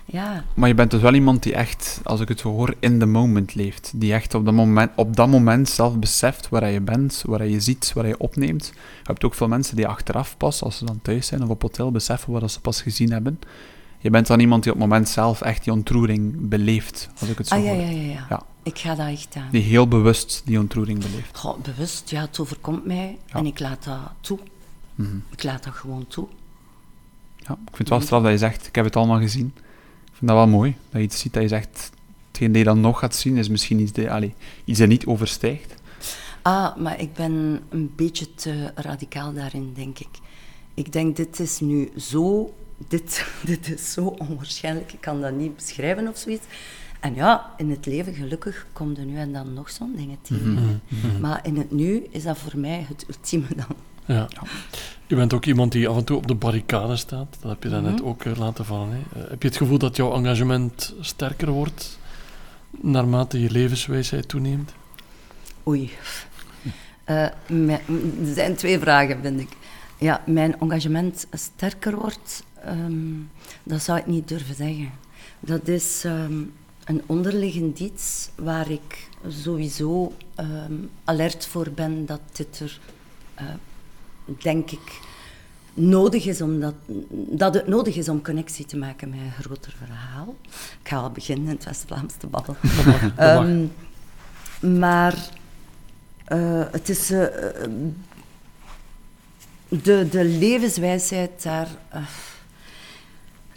[0.07, 2.99] Ja, Maar je bent dus wel iemand die echt, als ik het zo hoor, in
[2.99, 3.91] the moment leeft.
[3.95, 7.59] Die echt op dat moment, op dat moment zelf beseft waar je bent, waar je
[7.59, 8.65] ziet, waar je opneemt.
[8.75, 11.61] Je hebt ook veel mensen die achteraf pas, als ze dan thuis zijn of op
[11.61, 13.39] hotel, beseffen wat ze pas gezien hebben.
[13.99, 17.37] Je bent dan iemand die op het moment zelf echt die ontroering beleeft, als ik
[17.37, 17.81] het zo Ah ja, hoor.
[17.81, 18.43] ja, ja, ja, Ja.
[18.63, 19.47] Ik ga dat echt aan.
[19.51, 21.37] Die heel bewust die ontroering beleeft.
[21.37, 23.33] Goh, bewust, ja, het overkomt mij Ja.
[23.39, 24.39] en ik laat dat toe.
[24.95, 25.15] Mhm.
[25.31, 26.27] Ik laat dat gewoon toe.
[27.37, 29.53] Ja, ik vind het wel straf dat je zegt, ik heb het allemaal gezien.
[30.15, 31.91] Ik vind dat wel mooi, dat je iets ziet dat je zegt,
[32.27, 34.33] hetgeen dat je dan nog gaat zien, is misschien iets, die, allee,
[34.65, 35.75] iets dat niet overstijgt.
[36.41, 40.07] Ah, maar ik ben een beetje te radicaal daarin, denk ik.
[40.73, 42.53] Ik denk, dit is nu zo...
[42.87, 46.45] Dit, dit is zo onwaarschijnlijk, ik kan dat niet beschrijven of zoiets.
[46.99, 50.81] En ja, in het leven, gelukkig, komt er nu en dan nog zo'n dingen tegen.
[50.87, 51.19] Mhm.
[51.21, 53.75] Maar in het nu is dat voor mij het ultieme dan.
[54.05, 54.27] Ja.
[55.07, 57.37] Je bent ook iemand die af en toe op de barricade staat.
[57.41, 58.05] Dat heb je daarnet Mhm.
[58.05, 58.89] ook eh, laten vallen.
[58.91, 59.19] Hè.
[59.21, 61.99] Eh, heb je het gevoel dat jouw engagement sterker wordt
[62.81, 64.73] naarmate je levenswijsheid toeneemt?
[65.67, 65.91] Oei.
[67.03, 67.81] Eh, mijn-
[68.27, 69.49] er zijn twee vragen, vind ik.
[69.97, 72.93] Ja, mijn engagement sterker wordt, ehm,
[73.63, 74.89] dat zou ik niet durven zeggen.
[75.39, 76.41] Dat is ehm,
[76.85, 82.79] een onderliggend iets waar ik sowieso ehm, alert voor ben dat dit er,
[83.35, 83.45] eh,
[84.25, 85.01] denk ik,
[85.73, 86.75] nodig is om dat,
[87.11, 90.35] dat het nodig is om connectie te maken met een groter verhaal.
[90.81, 92.59] Ik ga al beginnen in het West-Vlaams te babbelen.
[93.15, 93.65] Ehm,
[94.79, 95.29] maar
[96.25, 97.69] eh, het is eh, eh,
[99.67, 101.67] de, de levenswijsheid daar.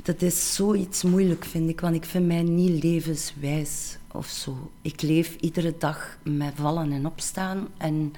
[0.02, 4.70] dat is zoiets moeilijk, vind ik, want ik vind mij niet levenswijs of zo.
[4.82, 8.12] Ik leef iedere dag met vallen en opstaan en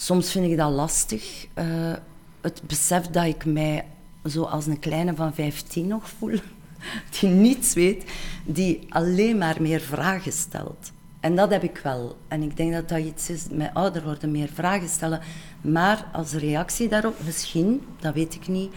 [0.00, 1.46] soms vind ik dat lastig.
[1.54, 1.92] eh,
[2.40, 3.84] het besef dat ik mij
[4.24, 6.38] zo als een kleine van 15 nog voel,
[7.20, 8.04] die niets weet,
[8.44, 10.92] die alleen maar meer vragen stelt.
[11.20, 12.16] En dat heb ik wel.
[12.28, 15.20] En ik denk dat dat iets is met ouder worden, meer vragen stellen.
[15.60, 18.74] Maar als reactie daarop, misschien, dat weet ik niet,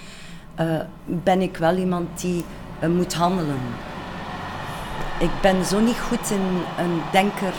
[0.55, 2.43] eh, ben ik wel iemand die
[2.79, 3.59] eh, moet handelen.
[5.19, 6.41] Ik ben zo niet goed in
[6.77, 7.53] een denker.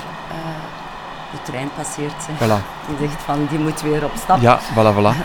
[1.32, 2.34] De trein passeert, hè.
[2.34, 2.62] Voilà.
[2.88, 4.40] die zegt van die moet weer op stap.
[4.40, 5.16] Ja, voilà, voilà.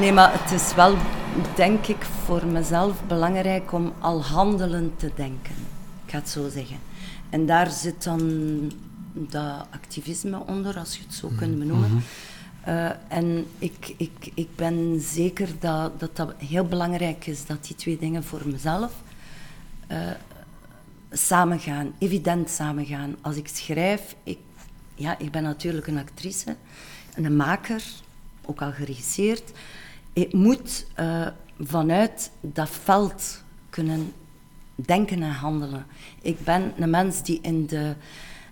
[0.00, 0.96] Nee, maar het is wel,
[1.54, 5.54] denk ik, voor mezelf belangrijk om al handelen te denken.
[6.04, 6.76] Ik ga het zo zeggen.
[7.30, 8.20] En daar zit dan
[9.12, 12.02] dat activisme onder, als je het zo kunt benoemen.
[12.60, 17.76] Eh, en ik, ik, ik ben zeker dat, dat dat heel belangrijk is, dat die
[17.76, 18.92] twee dingen voor mezelf
[19.86, 19.98] eh,
[21.10, 23.16] samengaan, evident samengaan.
[23.20, 24.38] Als ik schrijf, ik,
[24.98, 26.56] ja, ik ben natuurlijk een actrice,
[27.14, 27.82] een maker,
[28.44, 29.42] ook al geregisseerd.
[30.12, 31.26] Ik moet eh,
[31.60, 34.12] vanuit dat veld kunnen
[34.74, 35.86] denken en handelen.
[36.22, 37.94] Ik ben een mens die in de,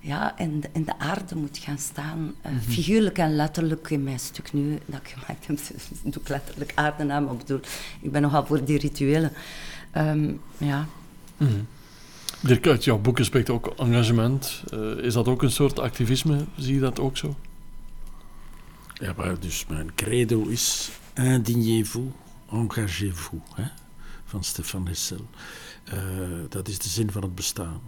[0.00, 2.34] ja, in de, in de aarde moet gaan staan.
[2.42, 5.58] eh, Figuurlijk en letterlijk in mijn stuk nu, dat ik gemaakt heb,
[6.12, 7.60] doe ik letterlijk aarde aan, maar ik bedoel,
[8.00, 9.32] ik ben nogal voor die rituelen.
[9.90, 10.86] Ehm, ja.
[12.46, 14.62] Uit jouw boeken spreekt ook engagement.
[14.70, 16.44] Eh, is dat ook een soort activisme?
[16.56, 17.36] Zie je dat ook zo?
[18.94, 22.06] Ja, maar dus mijn credo is indignez-vous,
[22.52, 23.40] engagez-vous,
[24.24, 25.26] van Stefan Hessel.
[25.84, 25.98] Eh,
[26.48, 27.80] dat is de zin van het bestaan.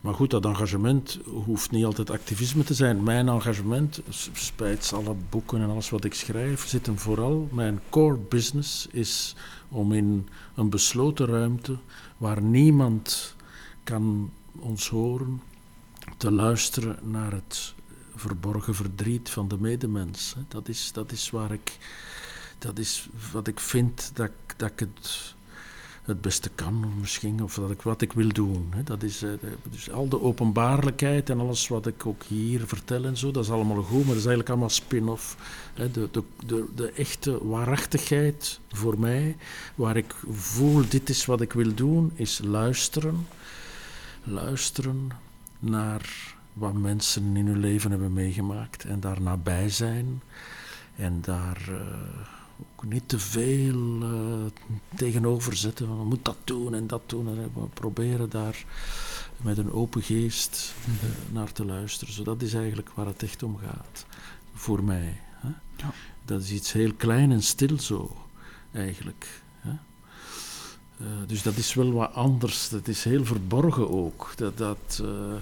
[0.00, 3.02] Maar goed, dat engagement hoeft niet altijd activisme te zijn.
[3.02, 4.00] Mijn engagement,
[4.32, 7.48] spijt alle boeken en alles wat ik schrijf, zit hem vooral.
[7.52, 9.34] Mijn core business is
[9.68, 11.76] om in een besloten ruimte
[12.16, 13.34] waar niemand
[13.84, 15.40] kan ons horen,
[16.16, 17.74] te luisteren naar het
[18.14, 20.34] verborgen verdriet van de medemens.
[20.48, 21.78] Dat is, dat is waar ik,
[22.58, 25.34] dat is wat ik vind dat, ik- dat ik het,
[26.02, 28.72] het beste kan, misschien, of dat ik, wat ik wil doen.
[28.84, 29.30] Dat is, eh,
[29.70, 33.50] dus al de openbaarlijkheid en alles wat ik ook hier vertel en zo, dat is
[33.50, 35.36] allemaal goed, maar dat is eigenlijk allemaal spin-off.
[35.74, 39.36] De, de, de, de echte waarachtigheid voor mij,
[39.74, 43.26] waar ik voel, dit is wat ik wil doen, is luisteren.
[44.24, 45.10] Luisteren
[45.58, 50.22] naar wat mensen in hun leven hebben meegemaakt en daar nabij zijn
[50.96, 52.28] en daar eh,
[52.60, 57.28] ook niet te veel eh, tegenover zetten van we moeten dat doen en dat doen
[57.28, 58.64] en we proberen daar
[59.36, 62.14] met een open geest eh, naar te luisteren.
[62.14, 64.06] Zo, dat is eigenlijk waar het echt om gaat
[64.54, 65.20] voor mij.
[65.30, 65.48] Hè?
[65.76, 65.92] Ja.
[66.24, 68.16] Dat is iets heel klein en stil zo
[68.72, 69.42] eigenlijk.
[71.26, 72.68] Dus dat is wel wat anders.
[72.68, 74.32] Dat is heel verborgen ook.
[74.36, 75.34] Dat, dat, eh,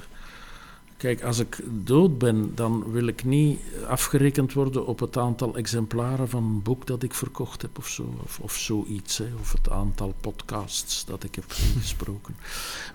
[0.96, 6.28] kijk, als ik dood ben, dan wil ik niet afgerekend worden op het aantal exemplaren
[6.28, 8.14] van een boek dat ik verkocht heb of zo.
[8.22, 9.18] Of, of zoiets.
[9.18, 12.36] Hè, of het aantal podcasts dat ik heb ingesproken.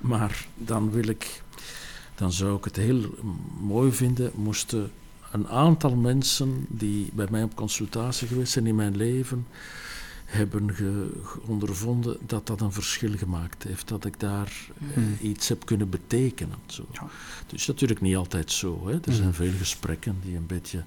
[0.02, 1.44] Maar dan wil ik.
[2.16, 3.16] Dan zou ik het heel
[3.60, 4.92] mooi vinden moesten
[5.32, 9.48] een aantal mensen die bij mij op consultatie geweest zijn in mijn leven,
[10.28, 11.10] hebben ge,
[11.46, 13.88] ondervonden dat dat een verschil gemaakt heeft.
[13.88, 15.26] Dat ik daar eh, Mhm.
[15.28, 16.56] iets heb kunnen betekenen.
[16.66, 16.86] Zo.
[16.92, 17.08] Ja.
[17.46, 18.88] Het is natuurlijk niet altijd zo.
[18.88, 18.94] Hè.
[18.94, 20.84] Er zijn veel gesprekken die een beetje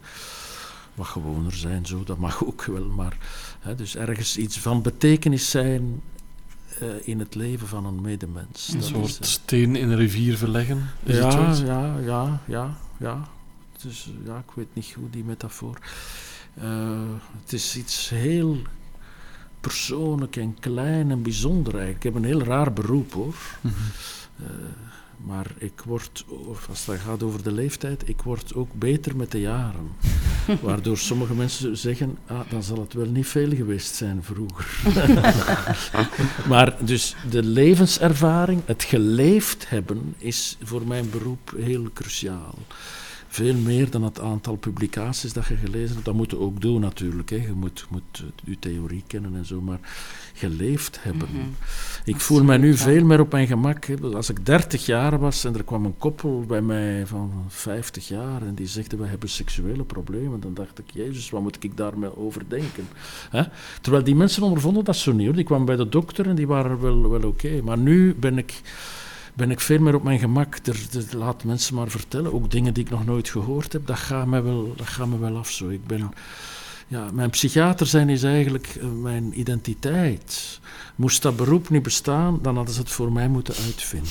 [0.95, 2.05] wat gewoner zijn, zo.
[2.05, 2.84] dat mag ook wel.
[2.84, 3.16] Maar
[3.61, 6.01] hè, dus ergens iets van betekenis zijn
[6.78, 8.68] eh, in het leven van een medemens.
[8.68, 10.91] Een Dat soort is, eh, steen in een rivier verleggen.
[11.05, 13.28] Is ja, ja, ja, ja, ja.
[13.82, 15.78] Dus ja, ik weet niet hoe die metafoor.
[17.41, 18.57] Het is iets heel
[19.61, 22.05] persoonlijk en klein en bijzonder eigenlijk.
[22.05, 23.35] Ik heb een heel raar beroep hoor.
[23.61, 23.75] Mhm.
[24.37, 24.47] Eh,
[25.25, 29.31] maar ik word, of als het gaat over de leeftijd, ik word ook beter met
[29.31, 29.89] de jaren.
[30.63, 34.67] Waardoor sommige mensen zeggen, ah, dan zal het wel niet veel geweest zijn vroeger.
[36.49, 42.55] maar dus de levenservaring, het geleefd hebben, is voor mijn beroep heel cruciaal.
[43.33, 46.05] Veel meer dan het aantal publicaties dat je gelezen hebt.
[46.05, 47.31] Dat moet je ook doen natuurlijk.
[47.31, 47.37] Hè.
[47.37, 49.61] Je moet, moet eh, je theorie kennen en zo.
[49.61, 49.78] Maar
[50.35, 51.28] geleefd hebben.
[51.33, 51.41] Mhm.
[52.05, 52.76] Ik voel mij nu ja.
[52.76, 53.85] veel meer op mijn gemak.
[53.85, 53.97] hè.
[54.01, 58.43] Als ik 30 jaar was en er kwam een koppel bij mij van 50 jaar
[58.43, 62.16] en die zegde wij hebben seksuele problemen, dan dacht ik, jezus, wat moet ik daarmee
[62.16, 62.89] over denken?
[63.31, 63.43] Hè?
[63.81, 65.26] Terwijl die mensen ondervonden dat zo niet.
[65.26, 65.35] Hoor.
[65.35, 67.61] Die kwamen bij de dokter en die waren wel, wel oké.
[67.62, 68.61] Maar nu ben ik,
[69.41, 70.59] ben ik veel meer op mijn gemak.
[70.64, 73.99] Er, er- laat mensen maar vertellen, ook dingen die ik nog nooit gehoord heb, dat
[73.99, 75.68] gaat me wel, dat gaat me wel af zo.
[75.68, 76.11] Ik ben...
[76.86, 80.61] Ja, mijn psychiater zijn is eigenlijk eh, mijn identiteit.
[80.97, 84.11] Moest dat beroep niet bestaan, dan hadden ze het voor mij moeten uitvinden.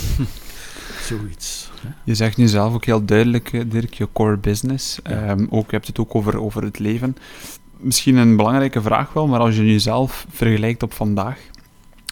[1.09, 1.69] Zoiets.
[1.81, 1.89] Hè?
[2.03, 4.99] Je zegt nu zelf ook heel duidelijk, eh, Dirk, je core business.
[5.03, 5.09] Ja.
[5.09, 7.15] Ehm, ook, je hebt het ook over, over het leven.
[7.77, 11.39] Misschien een belangrijke vraag wel, maar als je nu zelf vergelijkt op vandaag,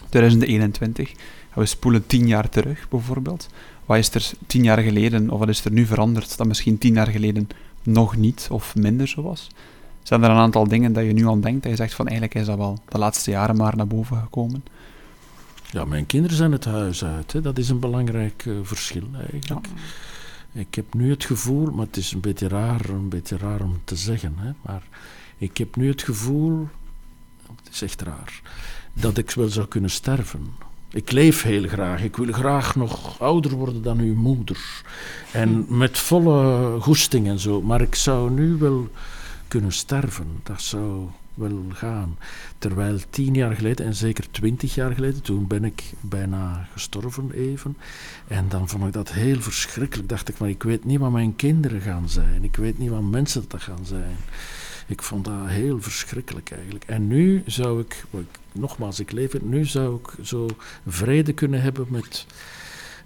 [0.08, 1.16] 2021, en
[1.58, 3.48] we spoelen tien jaar terug bijvoorbeeld.
[3.86, 6.94] Wat is er tien jaar geleden, of wat is er nu veranderd dat misschien tien
[6.94, 7.48] jaar geleden
[7.82, 9.48] nog niet of minder zo was?
[10.02, 12.40] Zijn er een aantal dingen dat je nu aan denkt, dat je zegt van eigenlijk
[12.40, 14.64] is dat wel de laatste jaren maar naar boven gekomen?
[15.70, 17.32] Ja, mijn kinderen zijn het huis uit.
[17.32, 17.40] Hè.
[17.40, 19.66] Dat is een belangrijk eh, verschil eigenlijk.
[20.52, 23.80] Ik heb nu het gevoel, maar het is een beetje raar, een beetje raar om
[23.84, 24.82] te zeggen, hè, maar
[25.38, 26.68] ik heb nu het gevoel,
[27.56, 28.40] het is echt raar,
[28.92, 30.46] dat ik wel zou kunnen sterven.
[30.92, 32.02] Ik leef heel graag.
[32.02, 34.82] Ik wil graag nog ouder worden dan uw moeder.
[35.32, 37.62] En met volle goesting en zo.
[37.62, 38.88] Maar ik zou nu wel
[39.48, 40.26] kunnen sterven.
[40.42, 42.16] Dat zou wel gaan.
[42.58, 47.76] Terwijl tien jaar geleden, en zeker twintig jaar geleden, toen ben ik bijna gestorven even.
[48.28, 50.08] En dan vond ik dat heel verschrikkelijk.
[50.08, 52.44] Dacht ik, maar ik weet niet wat mijn kinderen gaan zijn.
[52.44, 54.16] Ik weet niet wat mensen dat gaan zijn.
[54.86, 56.84] Ik vond dat heel verschrikkelijk eigenlijk.
[56.84, 60.46] En nu zou ik, ik- nogmaals, ik leef het, nu zou ik zo
[60.86, 62.26] vrede kunnen hebben met.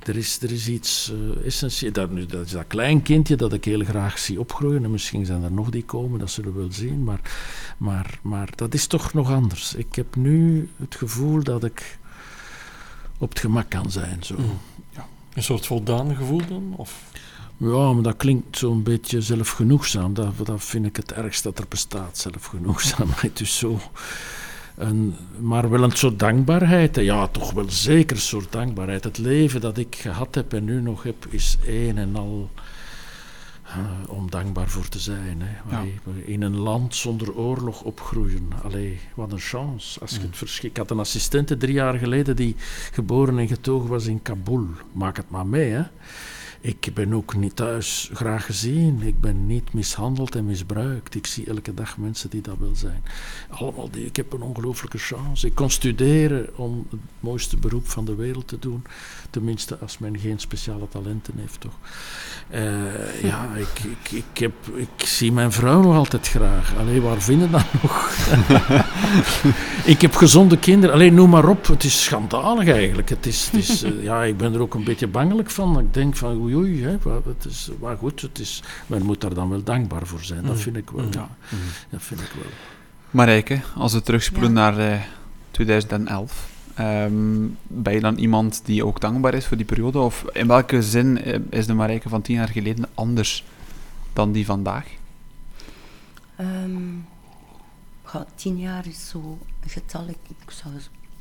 [0.03, 1.95] Er is, er is iets eh essentieels.
[1.95, 4.85] Dat, nu, dat is dat kleinkindje dat ik heel graag zie opgroeien.
[4.85, 7.05] En misschien zijn er nog die komen, dat zullen we wel zien.
[7.05, 7.21] Maar,
[7.77, 9.75] maar, maar dat is toch nog anders.
[9.75, 11.99] Ik heb nu het gevoel dat ik
[13.19, 14.23] op het gemak kan zijn.
[14.23, 14.35] Zo.
[14.39, 14.59] Mm.
[15.35, 16.75] Een soort voldaan gevoel dan?
[16.77, 17.03] Of?
[17.57, 20.15] Ja, maar dat klinkt zo'n beetje zelfgenoegzaam.
[20.15, 23.39] Dat, dat vind ik het ergst dat er bestaat, zelfgenoegzaamheid.
[23.39, 23.81] Dus zo
[24.77, 26.97] een, maar wel een soort dankbaarheid.
[26.97, 29.05] Ja, toch wel zeker een soort dankbaarheid.
[29.05, 32.51] Het leven dat ik gehad heb en nu nog heb, is één en al
[33.65, 35.43] eh, om dankbaar voor te zijn.
[35.43, 35.77] Hè.
[35.77, 38.49] Allee, in een land zonder oorlog opgroeien.
[38.63, 40.01] Allee, wat een chance.
[40.01, 42.57] Als je het verschi- ik had een assistente drie jaar geleden die
[42.93, 44.67] geboren en getogen was in Kabul.
[44.93, 45.83] Maak het maar mee, hè.
[46.65, 49.03] Ik ben ook niet thuis graag gezien.
[49.03, 51.15] Ik ben niet mishandeld en misbruikt.
[51.15, 53.03] Ik zie elke dag mensen die dat wel zijn.
[53.49, 55.47] Allemaal die, ik heb een ongelooflijke chance.
[55.47, 58.85] Ik kon studeren om het mooiste beroep van de wereld te doen.
[59.31, 61.75] Tenminste, als men geen speciale talenten heeft, toch?
[62.49, 66.77] Eh, ja, ik, ik, ik, heb, ik zie mijn vrouw nog altijd graag.
[66.77, 68.19] Alleen waar vinden dat nog?
[69.95, 70.95] ik heb gezonde kinderen.
[70.95, 71.67] Alleen noem maar op.
[71.67, 73.09] Het is schandalig eigenlijk.
[73.09, 75.79] Het is, het is, eh, ja, ik ben er ook een beetje bangelijk van.
[75.79, 76.83] Ik denk van oei oei.
[76.85, 76.97] Hè,
[77.29, 80.43] het is, maar goed, het is, men moet daar dan wel dankbaar voor zijn.
[80.43, 80.61] Dat Mm.
[80.61, 81.05] vind ik wel.
[81.05, 81.13] Mm.
[81.13, 81.29] Ja,
[81.91, 82.51] dat vind ik wel.
[83.11, 84.57] Marijke, als we terugspoelen Ja.
[84.71, 85.01] naar eh,
[85.51, 89.99] 2011, ehm, ben je dan iemand die ook dankbaar is voor die periode?
[89.99, 93.45] Of in welke zin eh, is de Marijke van tien jaar geleden anders
[94.13, 94.87] dan die vandaag?
[96.37, 96.95] Ehm,
[98.13, 100.09] ja, tien jaar is zo een getal.
[100.09, 100.75] Ik, ik zou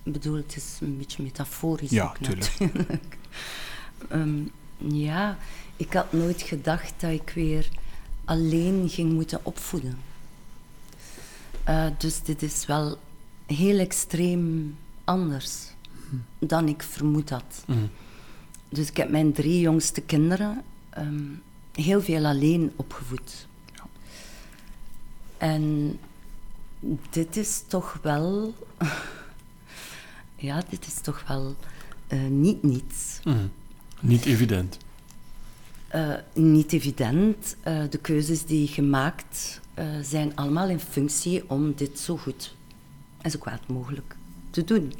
[0.03, 1.89] bedoel, het is een beetje metaforisch.
[1.89, 2.51] Ja, natuurlijk.
[4.09, 4.39] Ehm,
[4.87, 5.37] ja,
[5.75, 7.69] ik had nooit gedacht dat ik weer
[8.25, 9.97] alleen ging moeten opvoeden.
[11.63, 12.97] Eh, dus dit is wel
[13.45, 15.73] heel extreem anders
[16.39, 17.63] dan ik vermoed had.
[17.67, 17.89] Mm.
[18.69, 21.23] Dus ik heb mijn drie jongste kinderen ehm,
[21.71, 23.47] heel veel alleen opgevoed.
[25.37, 25.97] En
[27.09, 28.53] dit is toch wel...
[30.35, 31.55] ja, dit is toch wel
[32.09, 33.19] uh, niet niets.
[33.23, 33.51] Mm.
[34.01, 34.77] Niet evident.
[35.95, 37.55] Uh, niet evident.
[37.67, 39.59] Uh, de keuzes die gemaakt
[40.01, 42.55] zijn allemaal in functie om dit zo goed
[43.21, 44.15] en zo kwaad mogelijk
[44.49, 44.93] te doen.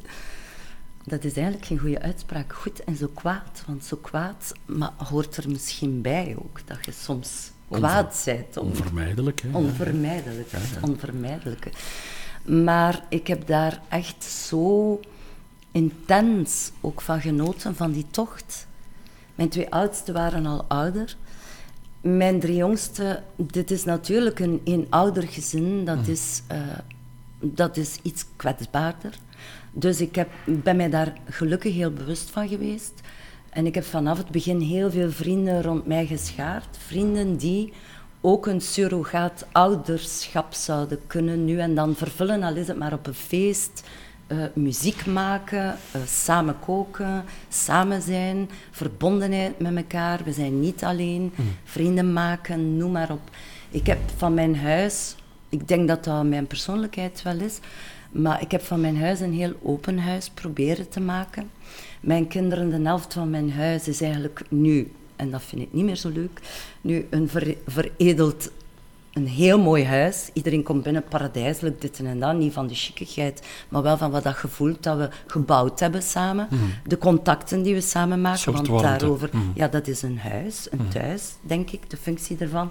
[1.04, 2.52] Dat is eigenlijk geen goede uitspraak.
[2.52, 3.62] Goed en zo kwaad.
[3.66, 6.60] Want zo kwaad maar hoort er misschien bij ook.
[6.64, 8.56] Dat je soms kwaad bent.
[8.56, 9.42] onvermijdelijk.
[9.42, 9.48] Hè?
[9.52, 10.50] Onvermijdelijk.
[10.50, 10.88] Ja, ja.
[10.88, 11.70] Onvermijdelijke.
[12.44, 15.00] Maar ik heb daar echt zo
[15.70, 18.66] intens ook van genoten, van die tocht.
[19.34, 21.16] Mijn twee oudsten waren al ouder.
[22.00, 26.12] Mijn drie jongsten, dit is natuurlijk een eenoudergezin, dat, mm.
[26.12, 26.58] is, uh,
[27.40, 29.18] dat is iets kwetsbaarder.
[29.72, 33.00] Dus ik heb, ben mij daar gelukkig heel bewust van geweest.
[33.50, 36.76] En ik heb vanaf het begin heel veel vrienden rond mij geschaard.
[36.78, 37.72] Vrienden die
[38.20, 43.06] ook een surrogaat ouderschap zouden kunnen nu en dan vervullen, al is het maar op
[43.06, 43.82] een feest.
[44.32, 45.64] Uh, muziek maken,
[45.96, 50.20] uh, samen koken, samen zijn, verbondenheid met elkaar.
[50.24, 51.46] We zijn niet alleen, mm.
[51.64, 53.30] vrienden maken, noem maar op.
[53.70, 55.16] Ik heb van mijn huis,
[55.48, 57.58] ik denk dat dat mijn persoonlijkheid wel is,
[58.10, 61.50] maar ik heb van mijn huis een heel open huis proberen te maken.
[62.00, 65.84] Mijn kinderen, de helft van mijn huis is eigenlijk nu, en dat vind ik niet
[65.84, 66.40] meer zo leuk,
[66.80, 67.28] nu een
[67.66, 68.50] veredeld,
[69.12, 70.30] een heel mooi huis.
[70.32, 72.36] Iedereen komt binnen, paradijselijk, dit en dat.
[72.36, 76.48] Niet van de chiquigheid, maar wel van wat dat gevoel dat we gebouwd hebben samen.
[76.50, 76.62] Mhm.
[76.86, 78.52] De contacten die we samen maken.
[78.52, 79.44] Want daarover, mhm.
[79.54, 80.90] ja, dat is een huis, een mhm.
[80.90, 82.70] thuis, denk ik, de functie ervan.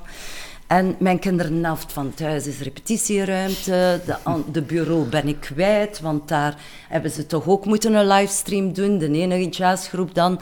[0.67, 4.01] En mijn kinderen helft van thuis is repetitieruimte.
[4.05, 4.17] De,
[4.51, 6.55] de, bureau ben ik kwijt, want daar
[6.89, 8.97] hebben ze toch ook moeten een livestream doen.
[8.97, 10.39] De enige jazzgroep dan.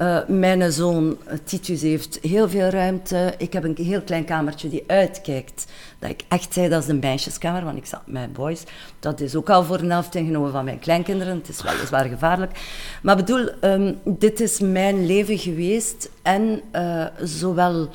[0.00, 3.34] Uh, mijn zoon eh, Titus heeft heel veel ruimte.
[3.38, 5.66] Ik heb een heel klein kamertje die uitkijkt.
[5.98, 8.62] Dat ik echt zei, dat is een meisjeskamer, want ik zat met mijn boys.
[9.00, 11.36] Dat is ook al voor een helft ingenomen van mijn kleinkinderen.
[11.36, 12.58] Het is weliswaar gevaarlijk.
[13.02, 16.10] Maar bedoel, um, dit is mijn leven geweest.
[16.22, 17.88] En uh, zowel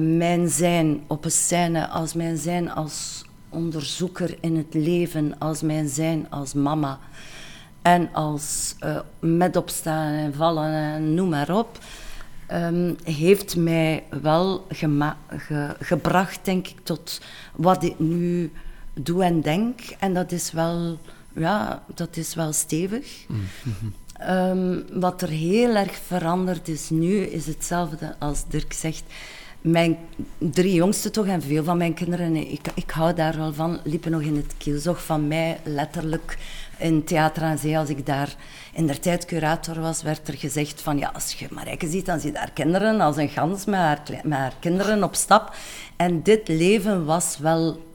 [0.00, 5.88] mijn zijn op een scène, als mijn zijn als onderzoeker in het leven, als mijn
[5.88, 6.98] zijn als mama
[7.82, 11.78] en als uh, met opstaan en vallen en noem maar op,
[12.52, 17.20] um, heeft mij wel ge gebracht, denk ik, tot
[17.54, 18.52] wat ik nu
[18.92, 19.80] doe en denk.
[19.98, 20.98] En dat is wel,
[21.32, 23.24] ja, dat is wel stevig.
[23.28, 23.92] Mm -hmm.
[24.36, 29.04] um, wat er heel erg veranderd is nu, is hetzelfde als Dirk zegt
[29.60, 29.98] mijn
[30.38, 34.10] drie jongsten toch en veel van mijn kinderen, ik, ik hou daar wel van, liepen
[34.10, 36.38] nog in het kielzog van mij, letterlijk
[36.80, 37.78] in Theater aan Zee.
[37.78, 38.34] Als ik daar
[38.72, 42.20] in der tijd curator was, werd er gezegd van, ja, als je Marijke ziet, dan
[42.20, 45.54] zie je daar kinderen als een gans met haar, met haar kinderen op stap.
[45.96, 47.86] En dit leven was wel,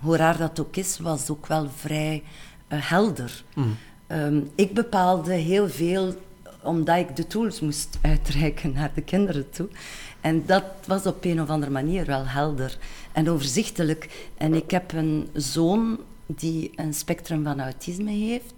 [0.00, 2.22] hoe raar dat ook is, was ook wel vrij
[2.68, 3.44] uh, helder.
[3.54, 3.76] Mm.
[4.08, 6.14] Um, ik bepaalde heel veel
[6.62, 9.68] omdat ik de tools moest uitreiken naar de kinderen toe.
[10.20, 12.78] En dat was op een of andere manier wel helder
[13.12, 14.28] en overzichtelijk.
[14.36, 15.98] En ik heb een zoon
[16.38, 18.54] die een spectrum van autisme heeft.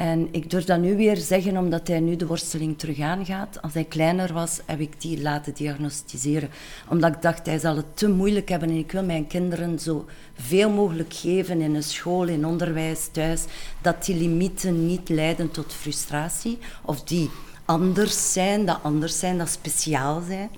[0.00, 3.62] En ik durf dat nu weer zeggen, omdat hij nu de worsteling terug aangaat.
[3.62, 6.50] Als hij kleiner was, heb ik die laten diagnosticeren.
[6.88, 10.06] Omdat ik dacht, hij zal het te moeilijk hebben en ik wil mijn kinderen zo
[10.34, 13.44] veel mogelijk geven in een school, in onderwijs, thuis,
[13.82, 17.30] dat die limieten niet leiden tot frustratie of die
[17.64, 20.50] anders zijn, dat anders zijn, dat speciaal zijn.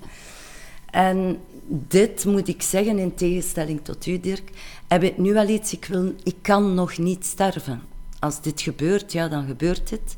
[0.91, 4.49] En dit moet ik zeggen, in tegenstelling tot u, Dirk,
[4.93, 7.81] heb ik nu wel iets, ik, wil, ik kan nog niet sterven.
[8.19, 10.15] Als dit gebeurt, ja, dan gebeurt het.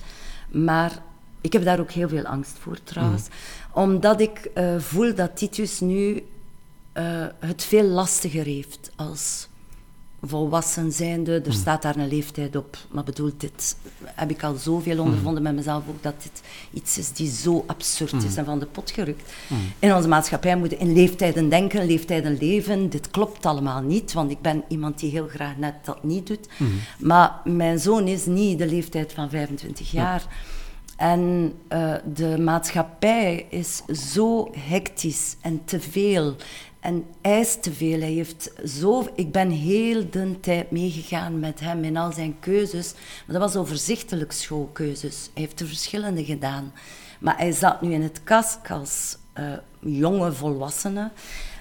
[0.51, 1.01] Maar
[1.41, 3.27] ik heb daar ook heel veel angst voor, trouwens.
[3.27, 3.79] Mhm.
[3.79, 9.47] Omdat ik uh, voel dat Titus nu uh, het veel lastiger heeft als
[10.27, 11.51] volwassen zijnde, er hmm.
[11.51, 12.77] staat daar een leeftijd op.
[12.89, 15.43] Maar bedoel, dit heb ik al zoveel ondervonden hmm.
[15.43, 16.41] met mezelf ook, dat dit
[16.73, 18.37] iets is die zo absurd is hmm.
[18.37, 19.31] en van de pot gerukt.
[19.79, 22.89] In onze maatschappij moeten in leeftijden denken, leeftijden leven.
[22.89, 26.47] Dit klopt allemaal niet, want ik ben iemand die heel graag net dat niet doet.
[26.99, 30.23] Maar mijn zoon is niet de leeftijd van 25 jaar.
[30.95, 36.35] En uh, de maatschappij is zo hectisch en te veel
[36.85, 37.99] en eist te veel.
[37.99, 42.93] Hij heeft zo, ik ben heel de tijd meegegaan met hem in al zijn keuzes.
[42.93, 45.29] Maar dat was overzichtelijk schoolkeuzes.
[45.33, 46.73] Hij heeft er verschillende gedaan.
[47.19, 51.11] Maar hij zat nu in het kask als uh, jonge volwassene.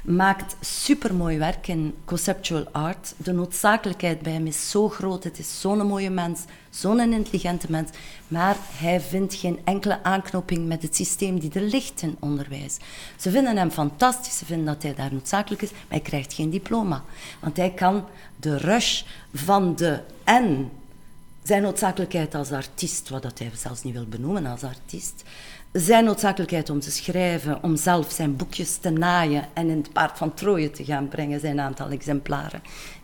[0.05, 3.15] Maakt supermooi werk in conceptual art.
[3.17, 5.25] De noodzakelijkheid bij hem is zo groot.
[5.25, 6.41] Het is zo'n mooie mens,
[6.71, 7.91] zo'n intelligente mens.
[8.29, 12.77] Maar hij vindt geen enkele aanknoping met het systeem die er ligt in onderwijs.
[13.17, 16.51] Ze vinden hem fantastisch, ze vinden dat hij daar noodzakelijk is, maar hij krijgt geen
[16.51, 17.05] diploma.
[17.41, 18.05] Want hij kan
[18.37, 19.03] de rush
[19.33, 20.71] van de en
[21.43, 25.25] zijn noodzakelijkheid als artiest, wat dat hij zelfs niet wil benoemen als artiest,
[25.83, 30.19] zijn noodzakelijkheid om te schrijven, om zelf zijn boekjes te naaien en in het paard
[30.19, 32.63] van Troje te gaan brengen, zijn aantal exemplaren.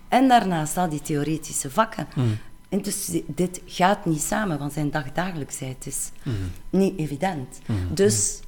[0.09, 2.07] En daarnaast al die theoretische vakken.
[2.15, 2.39] Mm.
[2.69, 6.35] En dus dit gaat niet samen, want zijn dagdagelijksheid is mm.
[6.71, 7.61] niet evident.
[7.67, 7.95] Mm.
[7.95, 8.41] Dus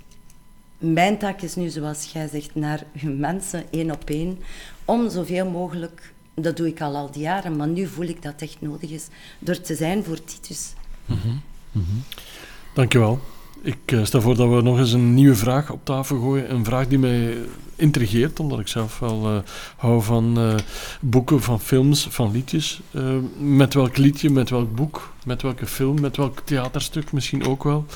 [0.78, 4.38] mijn taak is nu, zoals jij zegt, naar uw mensen één op één,
[4.84, 8.42] om zoveel mogelijk, dat doe ik al al die jaren, maar nu voel ik dat
[8.42, 9.06] echt nodig is,
[9.38, 10.72] door te zijn voor Titus.
[11.06, 11.40] Mm -hmm.
[11.72, 12.02] -hmm.
[12.74, 13.20] Dankjewel.
[13.62, 16.50] Ik uh, stel voor dat we nog eens een nieuwe vraag op tafel gooien.
[16.50, 17.36] Een vraag die mij
[17.76, 19.38] intrigeert, omdat ik zelf wel uh,
[19.76, 20.54] hou van uh,
[21.00, 22.80] boeken, van films, van liedjes.
[23.38, 27.86] met welk liedje, met welk boek, met welke film, met welk theaterstuk misschien ook wel.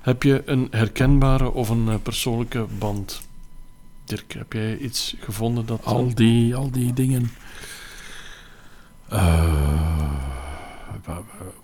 [0.00, 3.20] Heb je een herkenbare of een persoonlijke band?
[4.04, 5.84] Dirk, heb jij iets gevonden dat...
[5.84, 7.30] Al die, al die dingen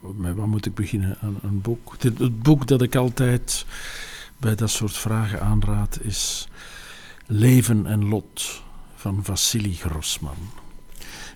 [0.01, 1.17] met wat moet ik beginnen?
[1.21, 1.97] Een, een boek.
[1.99, 3.67] het boek dat ik altijd
[4.37, 6.49] bij dat soort vragen aanraad is
[7.27, 8.63] Leven en Lot
[8.95, 10.37] van Vassili Grossman.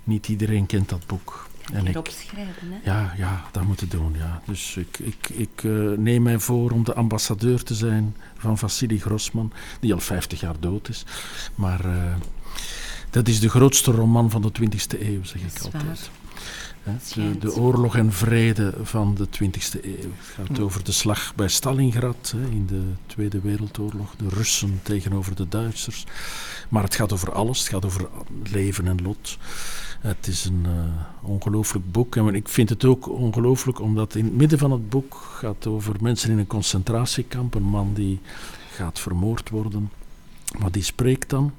[0.04, 1.48] Niet iedereen kent dat boek.
[1.72, 2.90] En ik, opschrijven, hè?
[2.90, 4.14] Ja, ja, dat moeten doen.
[4.16, 4.42] Ja.
[4.46, 9.00] Dus ik, ik, ik uh, neem mij voor om de ambassadeur te zijn van Vassili
[9.00, 11.04] Grossman, die al 50 jaar dood is.
[11.54, 12.14] Maar uh,
[13.10, 16.10] dat is de grootste roman van de 20e eeuw, zeg ik altijd.
[17.14, 20.10] De, de, oorlog en vrede van de 20e eeuw.
[20.16, 24.14] Het gaat over de slag bij Stalingrad hè, in de Tweede Wereldoorlog.
[24.16, 26.06] De Russen tegenover de Duitsers.
[26.68, 27.58] Maar het gaat over alles.
[27.58, 28.08] Het gaat over
[28.42, 29.38] leven en lot.
[30.00, 32.16] Het is een uh, ongelooflijk boek.
[32.16, 35.94] En ik vind het ook ongelooflijk omdat in het midden van het boek gaat over
[36.00, 37.54] mensen in een concentratiekamp.
[37.54, 38.20] Een man die
[38.70, 39.90] gaat vermoord worden.
[40.58, 41.52] Maar die spreekt dan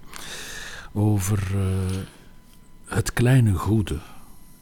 [0.91, 1.61] over uh,
[2.86, 3.99] het kleine goede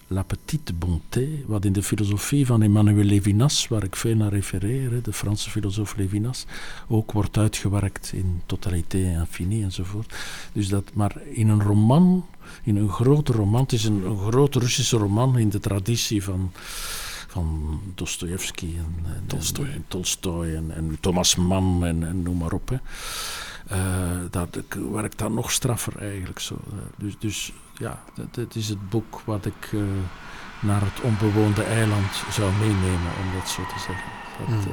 [0.08, 5.04] La Petite Bonté, wat in de filosofie van Emmanuel Levinas, waar ik veel naar refereer,
[5.04, 6.46] de Franse filosoof Levinas,
[6.88, 10.14] ook wordt uitgewerkt in Totalité Infinie enzovoort.
[10.54, 12.26] Dus dat, maar in een roman,
[12.64, 16.52] in een grote roman, het is een, een grote Russische roman in de traditie van
[17.28, 22.70] van Dostoevsky en, en, en, Tolstoy en, en, Thomas Mann en, en noem maar op.
[22.70, 22.78] Hè.
[23.72, 23.78] Uh,
[24.30, 24.58] dat
[24.92, 26.40] werkt dan nog straffer eigenlijk.
[26.40, 26.58] Zo.
[26.68, 29.82] Uh, dus, dus ja, dat, is het boek wat ik uh,
[30.60, 34.12] naar het onbewoonde eiland zou meenemen, om dat zo te zeggen.
[34.40, 34.72] Dat, mm.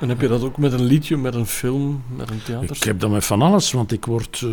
[0.00, 2.76] en heb je dat ook met een liedje, met een film, met een theater?
[2.76, 4.46] Ik heb dat met van alles, want ik word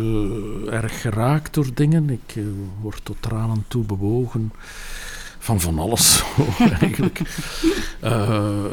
[0.70, 2.10] erg geraakt door dingen.
[2.10, 2.38] Ik
[2.80, 4.52] word tot tranen toe bewogen
[5.38, 6.22] van van alles
[6.80, 7.20] eigenlijk.
[8.04, 8.64] Uh,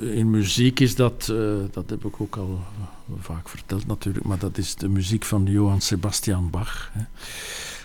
[0.18, 1.32] in muziek is dat,
[1.70, 2.60] dat heb ik ook al
[3.20, 6.90] vaak verteld natuurlijk, maar dat is de muziek van Johann Sebastian Bach.
[6.92, 7.02] Hè,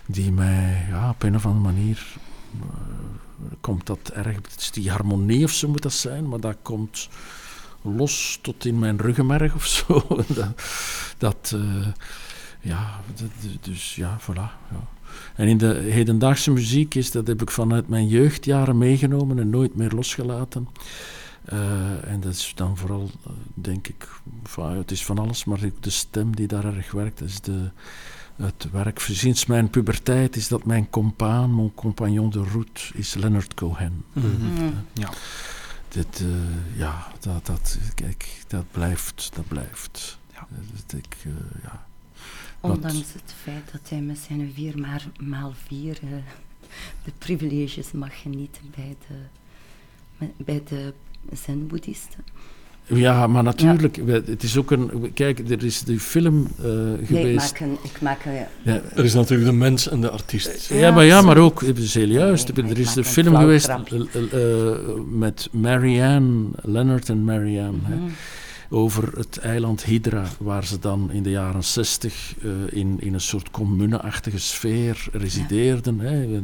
[0.05, 2.05] die mij ja, op een of andere manier
[2.55, 2.65] uh,
[3.61, 4.36] komt dat erg.
[4.36, 7.09] Het is die harmonie of zo moet dat zijn, maar dat komt
[7.82, 10.05] los tot in mijn ruggenmerg of zo.
[10.28, 10.63] dat,
[11.17, 11.55] dat
[12.61, 12.99] ja,
[13.61, 14.51] dus ja, voilà.
[14.71, 14.88] Ja.
[15.36, 19.76] En in de hedendaagse muziek is, dat heb ik vanuit mijn jeugdjaren meegenomen en nooit
[19.76, 20.67] meer losgelaten.
[21.51, 24.07] Uh, en dat is dan vooral, uh, denk ik,
[24.43, 27.69] van, het is van alles, maar de stem die daar erg werkt, is de,
[28.35, 28.99] het werk.
[28.99, 34.05] Sinds mijn puberteit is dat mijn compaan, mijn compagnon de route, is Leonard Cohen.
[34.13, 34.73] Mm -hmm.
[34.93, 35.09] ja.
[35.87, 36.27] Dit, uh,
[36.77, 40.17] ja, dat, dat, kijk, dat blijft, dat blijft.
[40.33, 40.47] Ja.
[40.49, 41.17] Dat, ik,
[41.63, 41.85] ja.
[42.59, 46.09] Ondanks het feit dat hij met zijn vier maar, maal vier uh,
[47.03, 50.93] de privileges mag genieten bij de, bij de
[51.45, 52.24] zen-boeddhisten.
[52.86, 54.21] Ja, maar natuurlijk, ja.
[54.26, 55.11] het is ook een...
[55.13, 56.65] Kijk, er is die film uh,
[57.05, 57.09] geweest...
[57.09, 57.78] Nee, ik maak een...
[57.84, 58.82] Ik maak een ja.
[58.95, 60.69] Er is natuurlijk de mens en de artiest.
[60.69, 63.69] Ja, maar, ja, maar ook, het is heel juist, nee, er is een film geweest
[63.69, 64.71] uh,
[65.07, 67.78] met Marianne, Leonard en Marianne.
[67.78, 68.09] Mm -hmm
[68.74, 73.21] over het eiland Hydra, waar ze dan in de jaren zestig uh, in, in een
[73.21, 75.95] soort communeachtige sfeer resideerden.
[76.01, 76.03] Ja.
[76.03, 76.41] Hè.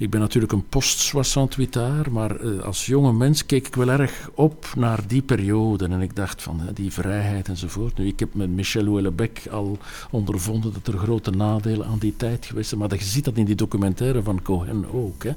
[0.00, 4.72] Ik ben natuurlijk een post-68 maar eh, als jonge mens keek ik wel erg op
[4.76, 5.84] naar die periode.
[5.84, 7.98] En ik dacht van die vrijheid enzovoort.
[7.98, 9.78] Nu, ik heb met Michel Houellebecq al
[10.10, 12.80] ondervonden dat er grote nadelen aan die tijd geweest zijn.
[12.80, 15.24] Maar je ziet dat in die documentaire van Cohen ook.
[15.24, 15.32] Hè.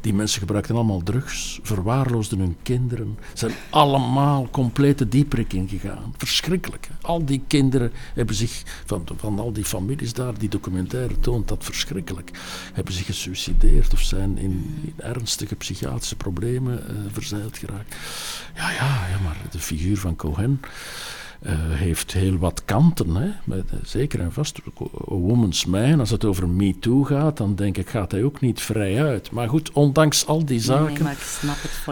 [0.00, 6.14] Die mensen gebruikten allemaal drugs, verwaarloosden hun kinderen, zijn allemaal complete dieprikking gegaan.
[6.16, 6.88] Verschrikkelijk.
[6.88, 7.06] Hè.
[7.06, 11.64] Al die kinderen hebben zich, van, van al die families daar, die documentaire toont dat
[11.64, 12.30] verschrikkelijk,
[12.72, 17.96] hebben zich gesuicideerd of zijn in, ernstige psychiatrische problemen uh, verzeild geraakt.
[18.54, 20.60] Ja, ja, ja, maar de figuur van Cohen
[21.46, 23.14] uh, heeft heel wat kanten.
[23.14, 23.30] Hè?
[23.44, 24.58] Met, uh, zeker en vast.
[24.58, 28.40] A Woman's Man, als het over Me Too gaat, dan denk ik, gaat hij ook
[28.40, 29.30] niet vrij uit.
[29.30, 31.04] Maar goed, ondanks al die zaken.
[31.04, 31.14] Nee,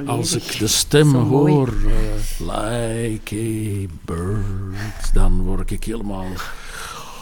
[0.03, 0.09] ik.
[0.09, 1.93] Als ik de stem hoor, uh,
[2.39, 6.27] like a bird, dan word ik helemaal.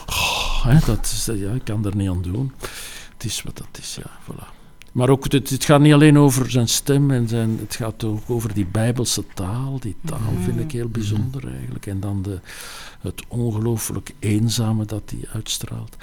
[0.07, 2.53] Oh, hè, dat is, ja, ik kan er niet aan doen.
[3.13, 4.58] Het is wat dat is, ja, voilà.
[4.99, 8.23] Maar ook, het, het, gaat niet alleen over zijn stem, en zijn, het gaat ook
[8.27, 9.79] over die Bijbelse taal.
[9.81, 10.43] Die taal mm.
[10.43, 11.87] vind ik heel bijzonder eigenlijk.
[11.87, 12.41] En dan de,
[13.01, 15.97] het ongelooflijk eenzame dat hij uitstraalt.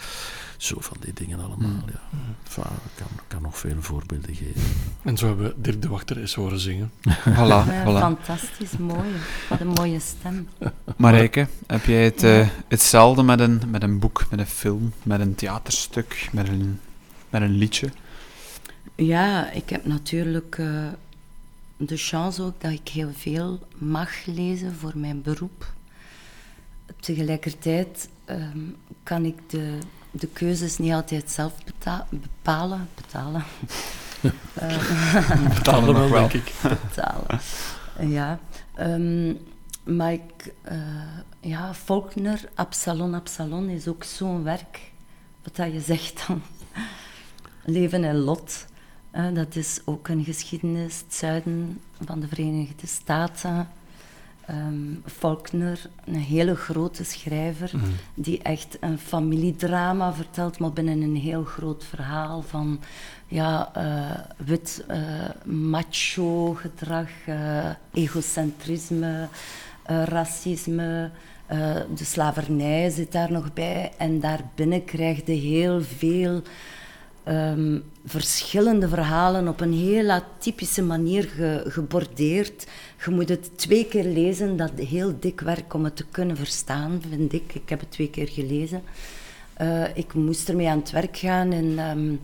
[0.58, 1.84] Zo van die dingen allemaal, mm.
[1.86, 2.02] ja.
[2.44, 4.62] Enfin, ik kan, kan nog veel voorbeelden geven.
[5.04, 6.92] En zo hebben we Dirk de Wachter eens horen zingen.
[7.38, 8.00] voilà, voilà.
[8.00, 9.10] Fantastisch, mooi.
[9.50, 10.48] Wat een mooie stem.
[10.98, 15.20] Marijke, heb jij het, uh, hetzelfde met een, met een boek, met een film, met
[15.20, 16.80] een theaterstuk, met een,
[17.30, 17.90] met een liedje?
[18.96, 20.88] Ja, ik heb natuurlijk uh,
[21.78, 25.74] de chance ook dat ik heel veel mag lezen voor mijn beroep.
[27.00, 29.78] Tegelijkertijd um, kan ik de,
[30.12, 31.54] de keuzes niet altijd zelf
[32.10, 32.90] bepalen.
[32.96, 33.44] Betalen.
[34.22, 36.54] uh, betalen wel, denk ik.
[36.88, 37.40] Betalen.
[38.00, 38.40] Ja.
[38.80, 39.38] Um,
[39.84, 40.78] maar ik, uh,
[41.40, 44.92] ja, Faulkner, Absalon, Absalon is ook zo'n werk.
[45.44, 46.42] Wat dat je zegt dan.
[47.66, 48.66] Leven en lot.
[49.16, 53.68] Uh, dat is ook een geschiedenis, het zuiden van de Verenigde Staten.
[54.50, 57.82] Um, Faulkner, een hele grote schrijver, mm.
[58.14, 62.80] die echt een familiedrama vertelt, maar binnen een heel groot verhaal van
[63.28, 64.98] ja, uh, wit uh,
[65.54, 67.10] macho gedrag,
[67.94, 69.28] egocentrisme,
[69.86, 71.12] racisme.
[71.96, 76.42] de slavernij zit daar nog bij en daarbinnen krijg je heel veel
[77.28, 82.68] um, verschillende verhalen op een heel atypische manier ge, gebordeerd.
[83.06, 87.02] Je moet het twee keer lezen, dat heel dik werk om het te kunnen verstaan,
[87.10, 87.56] vind ik.
[87.56, 88.84] Ik heb het twee keer gelezen.
[89.62, 92.20] Uh, ik moest ermee aan het werk gaan in, um,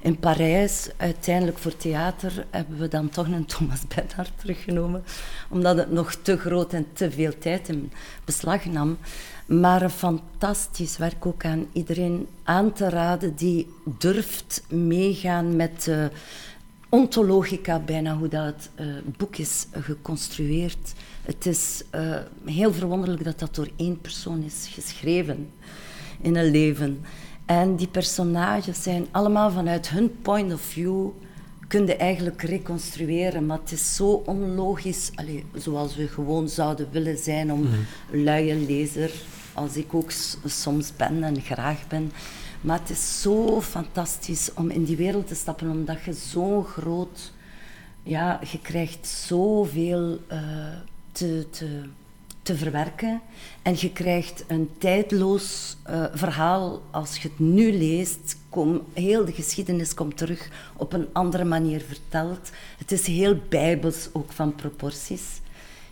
[0.00, 0.88] in Parijs.
[0.96, 5.04] Uiteindelijk voor theater hebben we dan toch een Thomas Bernhard teruggenomen,
[5.48, 7.92] omdat het nog te groot en te veel tijd in
[8.24, 8.98] beslag nam.
[9.58, 16.10] Maar een fantastisch werk ook aan iedereen aan te raden die durft meegaan met de
[16.88, 18.86] ontologica, bijna hoe dat uh,
[19.16, 20.92] boek is geconstrueerd.
[21.22, 25.50] Het is uh, heel verwonderlijk dat dat door één persoon is geschreven
[26.20, 27.00] in een leven.
[27.46, 31.08] En die personages zijn allemaal vanuit hun point of view
[31.68, 37.18] kun je eigenlijk reconstrueren, maar het is zo onlogisch, allez, zoals we gewoon zouden willen
[37.18, 37.86] zijn om mm.
[38.10, 39.10] luie lezer
[39.60, 40.10] als ik ook
[40.44, 42.12] soms ben en graag ben.
[42.60, 47.32] Maar het is zo fantastisch om in die wereld te stappen, omdat je zo groot...
[48.02, 50.38] Ja, je krijgt zoveel uh,
[51.12, 51.82] te, te,
[52.42, 53.20] te verwerken.
[53.62, 56.82] En je krijgt een tijdloos uh, verhaal.
[56.90, 61.80] Als je het nu leest, kom, heel de geschiedenis komt terug op een andere manier
[61.80, 62.50] verteld.
[62.78, 65.39] Het is heel bijbels ook van proporties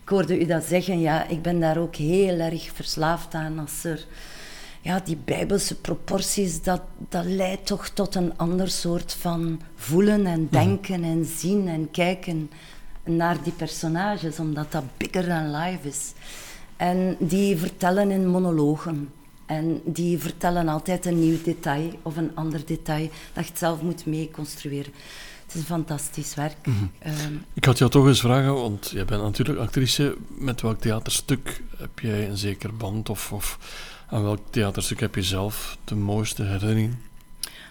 [0.09, 3.85] ik hoorde u dat zeggen, ja, ik ben daar ook heel erg verslaafd aan als
[3.85, 4.07] er...
[4.81, 10.41] Ja, die bijbelse proporties, dat, dat leidt toch tot een ander soort van voelen en
[10.41, 10.51] mhm.
[10.51, 12.51] denken en zien en kijken
[13.05, 16.13] naar die personages, omdat dat bigger than life is.
[16.77, 19.13] En die vertellen in monologen.
[19.47, 24.07] En die vertellen altijd een nieuw detail of een ander detail dat je zelf moet
[24.07, 24.93] meeconstrueren.
[25.49, 26.67] Het is een fantastisch werk.
[26.67, 27.13] Mm -hmm.
[27.27, 30.17] um, ik had jou toch eens vragen, want jij bent natuurlijk actrice.
[30.29, 33.09] Met welk theaterstuk heb jij een zeker band?
[33.09, 33.59] Of, of
[34.09, 36.95] aan welk theaterstuk heb je zelf de mooiste herinnering?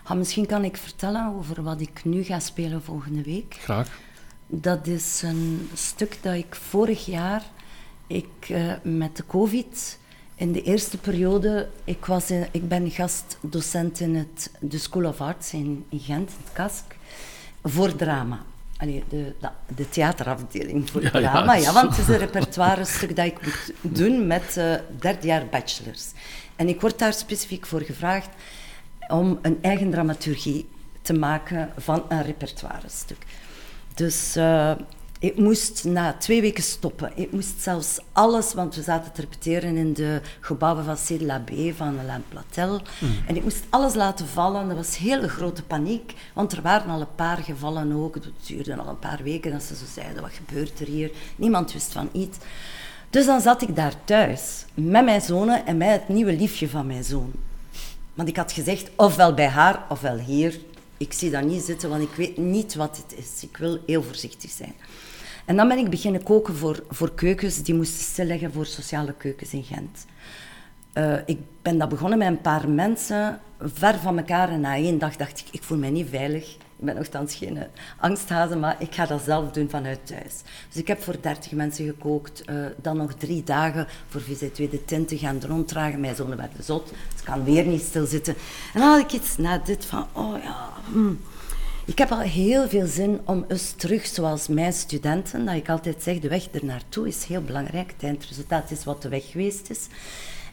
[0.03, 3.57] Ah, misschien kan ik vertellen over wat ik nu ga spelen volgende week.
[3.59, 3.99] Graag.
[4.47, 7.43] Dat is een stuk dat ik vorig jaar,
[8.07, 9.99] ik, uh, met de COVID,
[10.35, 15.21] in de eerste periode, ik, was in, ik ben gastdocent in het, de School of
[15.21, 16.96] Arts in, in Gent, in het KASK
[17.69, 18.39] voor drama.
[18.77, 19.33] Allee, de,
[19.75, 24.55] de theaterafdeling voor drama, ja, want het is een repertoire-stuk dat ik moet doen met
[24.57, 26.11] uh, derde jaar bachelors.
[26.55, 28.29] En ik word daar specifiek voor gevraagd
[29.07, 30.69] om een eigen dramaturgie
[31.01, 33.25] te maken van een repertoire stuk.
[33.93, 34.71] Dus uh,
[35.19, 37.11] ik moest na twee weken stoppen.
[37.15, 41.51] Ik moest zelfs alles, want we zaten te repeteren in de gebouwen van C.D.L.A.B.
[41.75, 42.81] van Alain Platel.
[42.99, 43.09] Mm.
[43.27, 44.67] En ik moest alles laten vallen.
[44.67, 48.15] Dat was hele grote paniek, want er waren al een paar gevallen ook.
[48.15, 51.11] Het duurde al een paar weken dat ze zo zeiden, wat gebeurt er hier?
[51.35, 52.37] Niemand wist van iets.
[53.09, 56.87] Dus dan zat ik daar thuis, met mijn zonen en met het nieuwe liefje van
[56.87, 57.31] mijn zoon.
[58.13, 60.59] Want ik had gezegd, ofwel bij haar, ofwel hier.
[60.97, 63.43] Ik zie dat niet zitten, want ik weet niet wat het is.
[63.43, 64.73] Ik wil heel voorzichtig zijn.
[65.47, 69.53] En dan ben ik beginnen koken voor, voor keukens die moesten stilleggen voor sociale keukens
[69.53, 70.05] in Gent.
[70.93, 74.49] Uh, ik ben dat begonnen met een paar mensen, ver van elkaar.
[74.49, 76.55] En na één dag dacht ik, ik voel mij niet veilig.
[76.55, 77.63] Ik ben nogthans geen uh,
[77.97, 80.41] angsthazen, maar ik ga dat zelf doen vanuit thuis.
[80.67, 82.43] Dus ik heb voor 30 mensen gekookt.
[82.49, 85.99] Uh, dan nog drie dagen voor VZ Tweede Tint te gaan ronddragen.
[85.99, 88.35] Mijn zonen werden zot, ik kan weer niet stilzitten.
[88.73, 90.69] En dan had ik iets na dit van, oh ja...
[90.91, 91.19] Hmm.
[91.87, 96.03] Ik heb al heel veel zin om eens terug, zoals mijn studenten, dat ik altijd
[96.03, 97.91] zeg, de weg ernaartoe is heel belangrijk.
[97.91, 99.87] Het eindresultaat is wat de weg geweest is.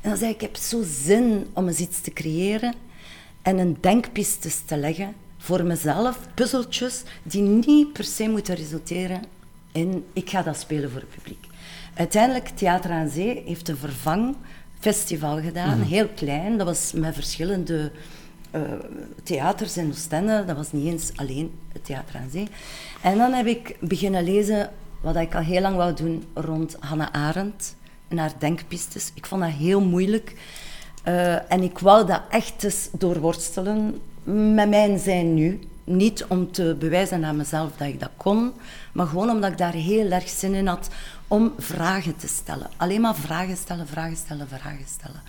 [0.01, 2.75] En dan zeg ik, ik heb zo zin om eens iets te creëren
[3.43, 9.23] en een denkpistes te leggen voor mezelf, puzzeltjes die niet per se moeten resulteren
[9.73, 11.47] in ik ga dat spelen voor het publiek.
[11.95, 15.89] Uiteindelijk, Theater aan Zee heeft een vervangfestival gedaan, mhm.
[15.89, 16.57] heel klein.
[16.57, 17.93] Dat was met verschillende
[18.55, 18.63] uh,
[19.23, 20.45] theaters in Oostende.
[20.47, 22.49] Dat was niet eens alleen het Theater aan Zee.
[23.03, 27.13] En dan heb ik beginnen lezen wat ik al heel lang wou doen rond Hannah
[27.13, 27.77] Arendt
[28.09, 29.11] en haar denkpistes.
[29.15, 30.35] Ik vond dat heel moeilijk.
[31.09, 34.01] Uh, en ik wou dat echt eens doorworstelen
[34.55, 35.61] met mijn zijn nu.
[35.85, 38.53] Niet om te bewijzen aan mezelf dat ik dat kon,
[38.93, 40.89] maar gewoon omdat ik daar heel erg zin in had
[41.29, 42.71] om vragen te stellen.
[42.77, 45.23] Alleen maar vragen stellen, vragen stellen, vragen stellen.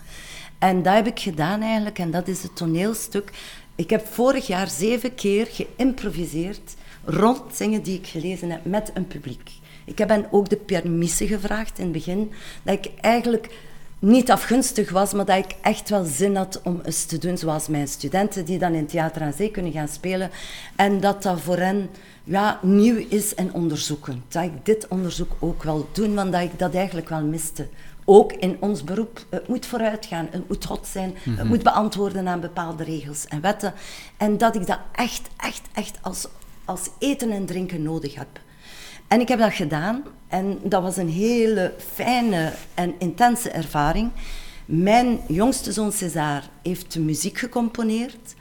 [0.65, 3.31] En dat heb ik gedaan eigenlijk, en dat is het toneelstuk.
[3.75, 9.07] Ik heb vorig jaar zeven keer geïmproviseerd rond zingen die ik gelezen heb met een
[9.07, 9.51] publiek.
[9.85, 12.31] Ik heb hen ook de permissie gevraagd in het begin,
[12.63, 13.49] dat ik eigenlijk
[13.99, 17.67] niet afgunstig was, maar dat ik echt wel zin had om eens te doen zoals
[17.67, 20.29] mijn studenten, die dan in Theater aan Zee kunnen gaan spelen.
[20.75, 21.89] En dat dat voor hen
[22.23, 24.23] ja, nieuw is en onderzoeken.
[24.27, 27.67] Dat ik dit onderzoek ook wel doen, want dat ik dat eigenlijk wel miste
[28.05, 29.25] ook in ons beroep.
[29.29, 31.47] Het moet vooruitgaan, het moet hot zijn, het mhm.
[31.47, 33.73] moet beantwoorden aan bepaalde regels en wetten.
[34.17, 36.27] En dat ik dat echt, echt, echt als,
[36.65, 38.39] als eten en drinken nodig heb.
[39.07, 44.11] En ik heb dat gedaan en dat was een hele fijne en intense ervaring.
[44.65, 48.35] Mijn jongste zoon César heeft de muziek gecomponeerd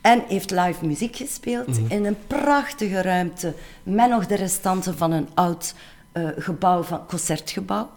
[0.00, 1.92] en heeft live muziek gespeeld mhm.
[1.92, 5.74] in een prachtige ruimte met nog de restanten van een oud
[6.12, 7.88] uh, gebouw, van concertgebouw.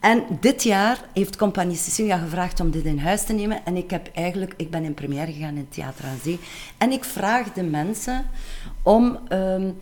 [0.00, 3.64] En dit jaar heeft Compagnie Sicilia gevraagd om dit in huis te nemen.
[3.64, 6.38] En ik, heb eigenlijk, ik ben in première gegaan in Theater aan Zee.
[6.78, 8.26] En ik vraag de mensen
[8.82, 9.78] om um,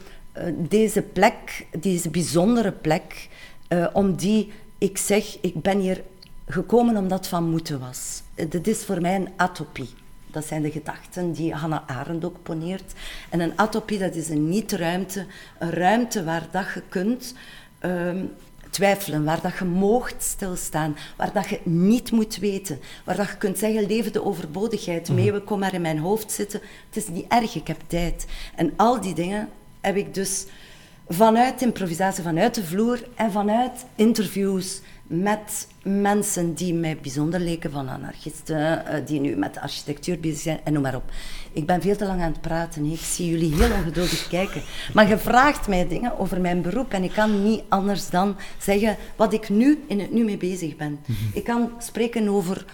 [0.56, 3.28] deze plek, deze bijzondere plek,
[3.68, 6.02] uh, om die, ik zeg, ik ben hier
[6.48, 8.22] gekomen omdat het van moeten was.
[8.48, 9.90] Dit is voor mij een atopie.
[10.26, 12.92] Dat zijn de gedachten die Hannah Arendt ook poneert.
[13.30, 15.26] En een atopie, dat is een niet-ruimte,
[15.58, 17.34] een ruimte waar dat je kunt...
[17.80, 18.30] Um,
[18.76, 23.36] twijfelen, waar dat je moogt stilstaan, waar dat je niet moet weten, waar dat je
[23.36, 25.20] kunt zeggen, leven de overbodigheid, mhm.
[25.20, 26.60] meeuwen, kom maar in mijn hoofd zitten.
[26.86, 28.26] Het is niet erg, ik heb tijd.
[28.54, 29.48] En al die dingen
[29.80, 30.46] heb ik dus
[31.08, 37.88] vanuit improvisatie, vanuit de vloer en vanuit interviews met mensen die mij bijzonder leken, van
[37.88, 41.10] anarchisten, eh, die nu met architectuur bezig zijn, en noem maar op.
[41.56, 42.84] Ik ben veel te lang aan het praten.
[42.84, 44.62] Ik zie jullie heel ongeduldig kijken.
[44.94, 48.96] Maar je vraagt mij dingen over mijn beroep en ik kan niet anders dan zeggen
[49.16, 50.98] wat ik nu in het nu mee bezig ben.
[51.06, 51.18] Mhm.
[51.32, 52.64] Ik kan spreken over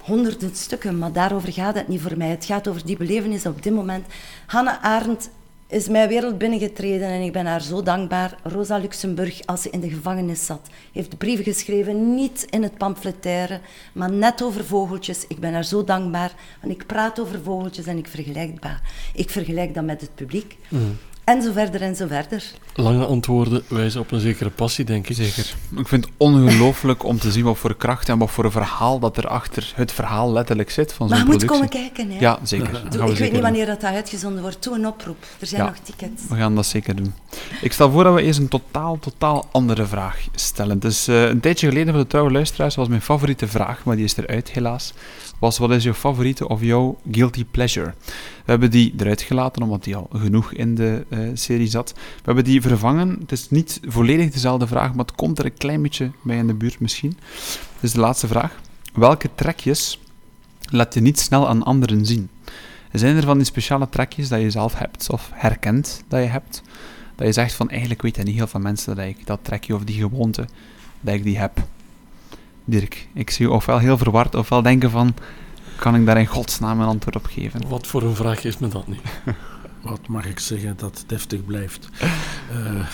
[0.00, 2.28] honderden stukken, maar daarover gaat het niet voor mij.
[2.28, 4.06] Het gaat over die belevenis op dit moment.
[4.46, 5.30] Hannah Arendt
[5.70, 8.38] is mijn wereld binnengetreden en ik ben haar zo dankbaar.
[8.42, 13.60] Rosa Luxemburg, als ze in de gevangenis zat, heeft brieven geschreven, niet in het pamfletaire,
[13.92, 15.24] maar net over vogeltjes.
[15.28, 18.80] Ik ben haar zo dankbaar, want ik praat over vogeltjes en ik vergelijk dat.
[19.14, 20.56] Ik vergelijk dat met het publiek.
[20.68, 20.98] Mm.
[21.30, 22.44] En zo verder en zo verder.
[22.74, 25.16] Lange antwoorden wijzen op een zekere passie, denk ik.
[25.16, 25.54] Zeker.
[25.76, 28.98] Ik vind het ongelooflijk om te zien wat voor kracht en wat voor een verhaal
[28.98, 31.48] dat er achter het verhaal letterlijk zit van zo'n productie.
[31.48, 32.20] Maar je moet komen kijken, hè?
[32.20, 32.82] Ja, zeker.
[33.10, 34.62] ik weet niet wanneer dat uitgezonden wordt.
[34.62, 35.24] Doe een oproep.
[35.40, 36.22] Er zijn nog tickets.
[36.28, 37.14] We gaan dat zeker doen.
[37.60, 40.78] Ik stel voor dat we eerst een totaal, totaal andere vraag stellen.
[40.78, 44.04] Dus uh, een tijdje geleden voor de trouwe luisteraars was mijn favoriete vraag, maar die
[44.04, 44.92] is eruit helaas
[45.40, 47.94] was wat is jouw favoriete of jouw guilty pleasure?
[48.44, 51.92] We hebben die eruit gelaten, omdat die al genoeg in de uh, serie zat.
[51.94, 53.16] We hebben die vervangen.
[53.20, 56.46] Het is niet volledig dezelfde vraag, maar het komt er een klein beetje bij in
[56.46, 57.18] de buurt misschien.
[57.80, 58.60] Dus de laatste vraag.
[58.94, 60.00] Welke trekjes
[60.70, 62.28] laat je niet snel aan anderen zien?
[62.92, 66.62] Zijn er van die speciale trekjes dat je zelf hebt of herkent dat je hebt?
[67.14, 69.84] Dat je zegt van eigenlijk weten niet heel veel mensen dat ik dat trekje of
[69.84, 70.48] die gewoonte,
[71.00, 71.62] dat ik die heb.
[72.64, 75.14] Dirk, ik zie je ofwel heel verward ofwel denken van,
[75.76, 77.68] kan ik daar in godsnaam een antwoord op geven?
[77.68, 79.00] Wat voor een vraag is me dat niet?
[79.82, 81.88] wat mag ik zeggen, dat deftig blijft.
[82.52, 82.86] Uh,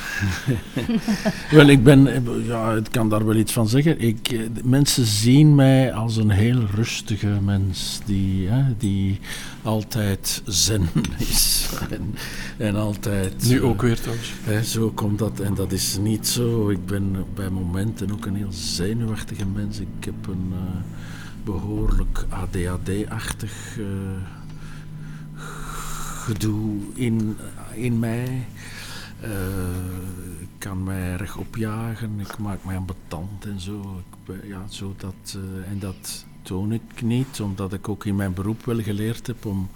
[1.59, 4.01] wel, ik ben, ja, ik kan daar wel iets van zeggen.
[4.01, 9.21] Ik, eh, mensen zien mij als een heel rustige mens, die, hè, die
[9.63, 11.69] altijd zen is.
[11.91, 12.15] en,
[12.57, 13.49] en altijd...
[13.49, 14.33] Nu ook weer trouwens.
[14.43, 16.71] Hè, zo komt dat, en dat is niet zo.
[16.71, 19.81] Ik ben bij momenten ook een heel zenuwachtige mens.
[19.81, 20.59] Ik heb een uh,
[21.45, 23.79] behoorlijk ADHD-achtig
[26.27, 27.37] gedoe in,
[27.75, 28.47] in mij.
[29.25, 34.03] Uh, ik kan mij recht opjagen, ik maak mij ambetant en zo.
[34.27, 38.35] Ik, ja, zo dat, uh, en dat toon ik niet, omdat ik ook in mijn
[38.35, 39.69] beroep wel geleerd heb om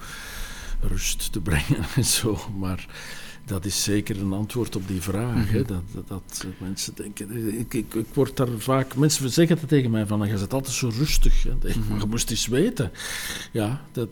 [0.80, 2.38] rust te brengen en zo.
[2.59, 2.86] Maar
[3.51, 5.51] dat is zeker een antwoord op die vraag.
[5.51, 5.59] hè?
[5.59, 5.66] Mhm.
[5.66, 7.59] Dat, dat, dat, mensen denken.
[7.59, 8.94] Ik, ik, ik, word daar vaak.
[8.94, 10.28] Mensen zeggen het tegen mij van.
[10.28, 11.42] Je zit altijd zo rustig.
[11.42, 11.59] Hè?
[11.59, 12.92] Denk, mm Je moest eens weten.
[13.53, 14.09] Ja, dat.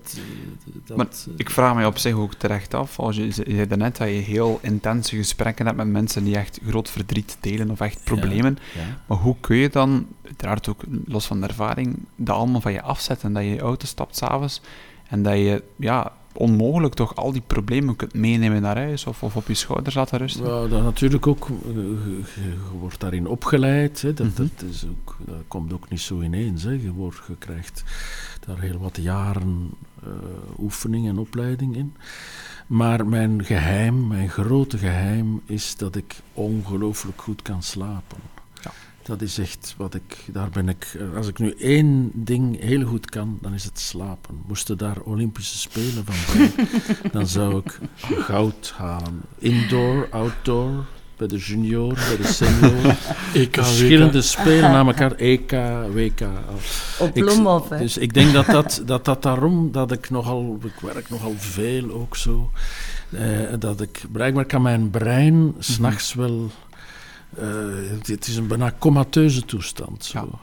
[0.84, 2.98] dat maar ik vraag mij op zich ook terecht af.
[2.98, 6.90] Als je zei net dat je heel intense gesprekken hebt met mensen die echt groot
[6.90, 8.58] verdriet delen of echt problemen.
[8.74, 12.72] Ja, Maar hoe kun je dan, uiteraard ook los van de ervaring, dat allemaal van
[12.72, 13.32] je afzetten?
[13.32, 14.60] Dat je in je auto stapt s'avonds
[15.08, 19.36] en dat je ja, onmogelijk toch al die problemen kunt meenemen naar huis of, of
[19.36, 20.46] op je schouders laten rusten?
[20.46, 21.48] Ja, dat natuurlijk ook.
[21.48, 21.74] Eh,
[22.34, 24.02] je, wordt daarin opgeleid.
[24.02, 24.12] Hè.
[24.12, 24.50] Dat, mm -hmm.
[24.56, 26.62] dat, is ook, dat komt ook niet zo ineens.
[26.62, 26.70] Hè.
[26.70, 27.84] Je, wordt, je krijgt
[28.46, 29.70] daar heel wat jaren
[30.04, 30.12] uh,
[30.58, 31.94] oefening en opleiding in.
[32.66, 38.18] Maar mijn geheim, mijn grote geheim, is dat ik ongelooflijk goed kan slapen.
[39.08, 42.86] Dat is echt wat ik, daar ben ik, eh, als ik nu één ding heel
[42.86, 44.42] goed kan, dan is het slapen.
[44.46, 46.68] Moesten daar Olympische Spelen van zijn,
[47.12, 49.20] dan zou ik goud halen.
[49.38, 50.84] Indoor, outdoor,
[51.16, 52.96] bij de junior, bij de senior.
[53.42, 54.24] EK, Verschillende WK.
[54.24, 55.50] spelen naar elkaar, EK,
[55.92, 56.20] WK.
[56.98, 57.78] Op Bloemhof, hè?
[57.78, 61.90] Dus ik denk dat dat, dat dat daarom, dat ik nogal, ik werk nogal veel
[61.90, 62.50] ook zo,
[63.10, 63.22] eh,
[63.58, 66.50] dat ik, blijkbaar kan mijn brein s'nachts wel
[68.02, 70.04] het is een bijna comateuze toestand.
[70.04, 70.38] Zo.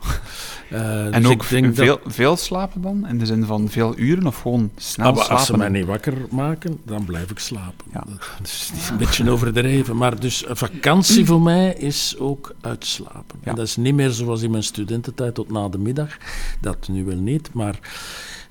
[0.72, 2.14] Uh, en dus ook denk veel, dat...
[2.14, 3.08] veel slapen dan?
[3.08, 5.36] In de zin van veel uren of gewoon snel ah, slapen?
[5.36, 7.86] Als ze mij niet wakker maken, dan blijf ik slapen.
[7.94, 8.04] Ja.
[8.08, 9.98] Dat is een beetje overdreven.
[9.98, 13.40] Maar dus vakantie voor mij is ook uitslapen.
[13.44, 13.50] Ja.
[13.50, 16.18] En dat is niet meer zoals in mijn studententijd tot na de middag.
[16.62, 17.80] Dat nu wel niet, maar...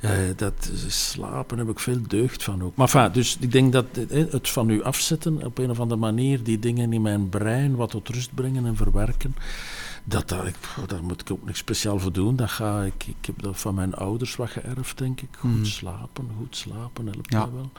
[0.04, 2.76] Uh, dat slapen heb ik veel deugd van ook.
[2.76, 6.42] Maar enfin, dus ik denk dat het van u afzetten op een of andere manier,
[6.42, 9.36] die dingen in mijn brein wat tot rust brengen en verwerken,
[10.04, 12.36] dat, dat, ik, daar moet ik ook niks speciaal voor doen.
[12.36, 15.28] Dat ga ik, ik heb dat van mijn ouders wat geërfd, denk ik.
[15.38, 15.64] Goed mm.
[15.64, 17.50] slapen, goed slapen helpt ja.
[17.52, 17.70] wel.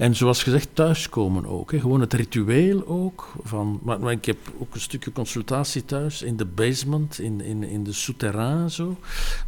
[0.00, 1.72] En zoals gezegd, thuiskomen ook.
[1.72, 1.80] Hè.
[1.80, 3.32] Gewoon het ritueel ook.
[3.42, 7.62] Van, maar, maar, ik heb ook een stukje consultatie thuis in de basement, in, in,
[7.62, 8.96] in de souterrain zo.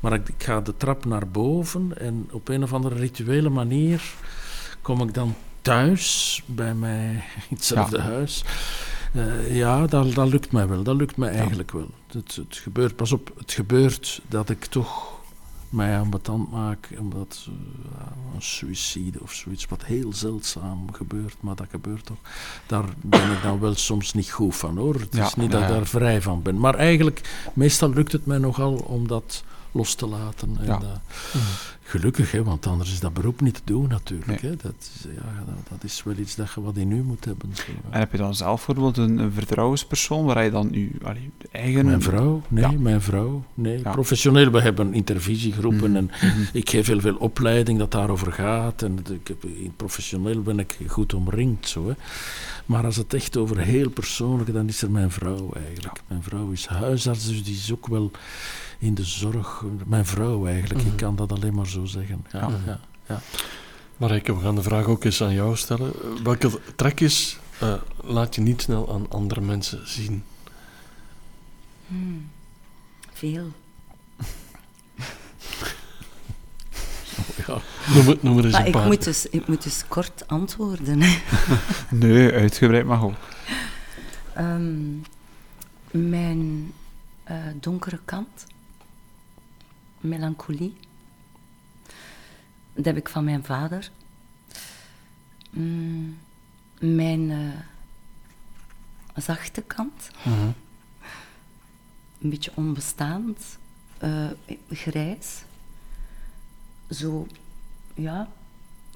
[0.01, 4.03] Maar ik, ik ga de trap naar boven en op een of andere rituele manier
[4.83, 7.11] kom ik dan thuis bij mij
[7.49, 8.03] in hetzelfde ja.
[8.03, 8.45] huis.
[9.15, 10.83] Uh, ja, dat, dat lukt mij wel.
[10.83, 11.79] Dat lukt mij eigenlijk ja.
[11.79, 11.91] wel.
[12.07, 15.12] Het, het, gebeurt, pas op, het gebeurt dat ik toch
[15.73, 17.55] mij ambetant maak, omdat uh,
[18.35, 22.19] een suïcide of zoiets, wat heel zeldzaam gebeurt, maar dat gebeurt toch,
[22.67, 24.95] daar ben ik dan wel soms niet goed van hoor.
[24.95, 26.59] Het ja, is niet dat ik daar vrij van ben.
[26.59, 30.57] Maar eigenlijk, meestal lukt het mij nogal om dat los te laten.
[30.61, 30.81] En, ja.
[30.83, 31.41] uh,
[31.85, 34.43] Gelukkig, hè, want anders is dat beroep niet te doen natuurlijk.
[34.43, 34.51] Nee.
[34.51, 34.57] Hè.
[34.57, 37.51] Dat, is, ja, dat, dat, is wel iets dat je wat in u moet hebben.
[37.55, 40.91] Zo, en heb je dan zelf bijvoorbeeld een, een vertrouwenspersoon waar je dan je
[41.51, 41.85] eigen...
[41.85, 42.43] Mijn vrouw?
[42.49, 42.71] Nee, ja.
[42.71, 43.45] mijn vrouw.
[43.55, 43.79] Nee.
[43.79, 43.91] Ja.
[43.91, 45.97] Professioneel, we hebben intervisiegroepen mm.
[45.97, 46.47] en mm.
[46.53, 48.83] ik geef heel veel opleiding dat daarover gaat.
[48.83, 49.45] En ik heb,
[49.77, 51.69] professioneel ben ik goed omringd.
[51.69, 51.95] Zo, hè.
[52.67, 56.01] Maar als het echt over heel persoonlijk, dan is er mijn vrouw eigenlijk.
[56.07, 58.11] Mijn vrouw is huisarts, dus die is ook wel
[58.83, 59.65] in de zorg.
[59.87, 60.91] Mijn vrouw eigenlijk, mm.
[60.91, 62.27] ik kan dat alleen maar zo zeggen.
[62.33, 62.57] Ja, mm.
[62.67, 63.21] ja, ja.
[63.97, 65.93] Marijke, we gaan de vraag ook eens aan jou stellen.
[66.23, 70.25] Welke trekjes uh, laat je niet snel aan andere mensen zien?
[71.87, 72.31] Hmm.
[73.13, 73.53] Veel.
[77.47, 77.61] ja,
[77.95, 78.83] noem, noem er eens maar een paar.
[78.83, 81.01] Ik moet, dus, ik moet dus kort antwoorden.
[81.01, 81.19] Hè.
[81.97, 83.15] nee, uitgebreid mag ook.
[84.39, 85.03] Um,
[85.91, 86.73] mijn
[87.31, 88.47] uh, donkere kant
[90.03, 90.77] melancholie.
[92.75, 93.91] Dat heb ik van mijn vader.
[95.51, 96.19] Mm,
[96.81, 97.53] mijn uh,
[99.17, 100.11] zachte kant.
[100.23, 100.49] -huh.
[102.21, 103.59] Een beetje onbestaand.
[104.05, 104.31] Uh,
[104.71, 105.43] grijs.
[106.91, 107.27] Zo,
[107.95, 108.29] ja.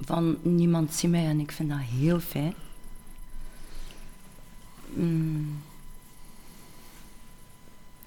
[0.01, 2.55] van niemand ziet mij en ik vind dat heel fijn.
[4.95, 5.63] Mm,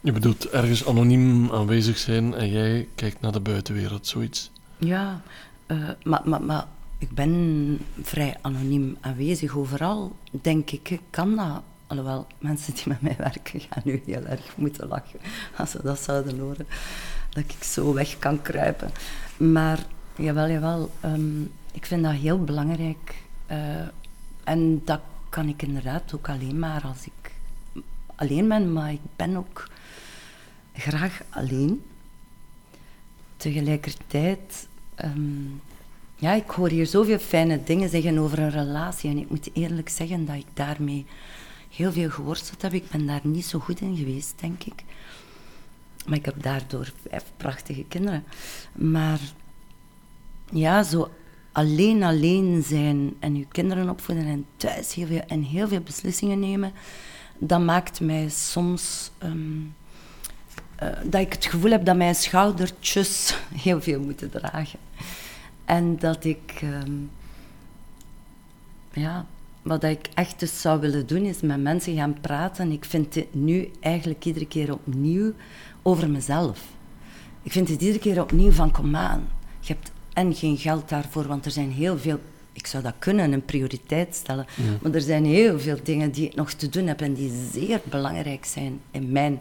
[0.01, 4.51] Je bedoelt ergens anoniem aanwezig zijn en jij kijkt naar de buitenwereld, zoiets.
[4.77, 5.21] ja,
[5.65, 6.65] eh, maar, maar, maar
[6.97, 10.99] ik ben vrij anoniem aanwezig overal, denk ik.
[11.09, 11.61] Kan dat.
[11.87, 15.19] Alhoewel, mensen die met mij werken gaan nu heel erg moeten lachen
[15.57, 16.67] als ze dat zouden horen.
[17.29, 18.91] Dat ik zo weg kan kruipen.
[19.37, 19.79] Maar
[20.15, 20.91] jawel, jawel.
[20.99, 21.41] ehm,
[21.71, 23.15] ik vind dat heel belangrijk.
[23.45, 23.57] eh,
[24.43, 27.31] en dat kan ik inderdaad ook alleen maar als ik
[28.15, 28.73] alleen ben.
[28.73, 29.67] Maar ik ben ook
[30.79, 31.83] graag alleen.
[33.37, 35.45] Tegelijkertijd, ehm,
[36.15, 39.09] ja, ik hoor hier zoveel fijne dingen zeggen over een relatie.
[39.09, 41.05] En ik moet eerlijk zeggen dat ik daarmee
[41.69, 42.73] heel veel geworsteld heb.
[42.73, 44.83] Ik ben daar niet zo goed in geweest, denk ik.
[46.05, 48.23] Maar ik heb daardoor vijf prachtige kinderen.
[48.73, 49.19] Maar
[50.51, 51.09] ja, zo
[51.51, 56.39] alleen alleen zijn en je kinderen opvoeden en thuis heel veel, en heel veel beslissingen
[56.39, 56.71] nemen,
[57.37, 59.61] dat maakt mij soms ehm,
[60.79, 64.79] eh, dat ik het gevoel heb dat mijn schoudertjes heel veel moeten dragen.
[65.65, 66.91] En dat ik, ehm,
[68.93, 69.25] ja,
[69.61, 72.71] wat ik echt dus zou willen doen, is met mensen gaan praten.
[72.71, 75.33] Ik vind het nu eigenlijk iedere keer opnieuw
[75.81, 76.59] over mezelf.
[77.43, 79.27] Ik vind het iedere keer opnieuw van, kom aan,
[79.59, 82.19] je hebt en geen geld daarvoor, want er zijn heel veel...
[82.53, 84.45] Ik zou dat kunnen, een prioriteit stellen.
[84.81, 87.81] Maar er zijn heel veel dingen die ik nog te doen heb en die zeer
[87.89, 89.39] belangrijk zijn in mijn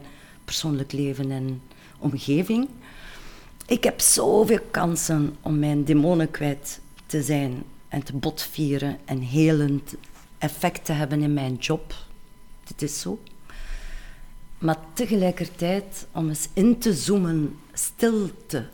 [0.49, 1.61] persoonlijk leven en
[1.99, 2.67] omgeving.
[3.65, 9.93] Ik heb zoveel kansen om mijn demonen kwijt te zijn en te botvieren en helend
[10.37, 11.93] effect te hebben in mijn job.
[12.63, 13.19] Dit is zo.
[14.57, 18.67] Maar tegelijkertijd om eens in te zoomen, stilte,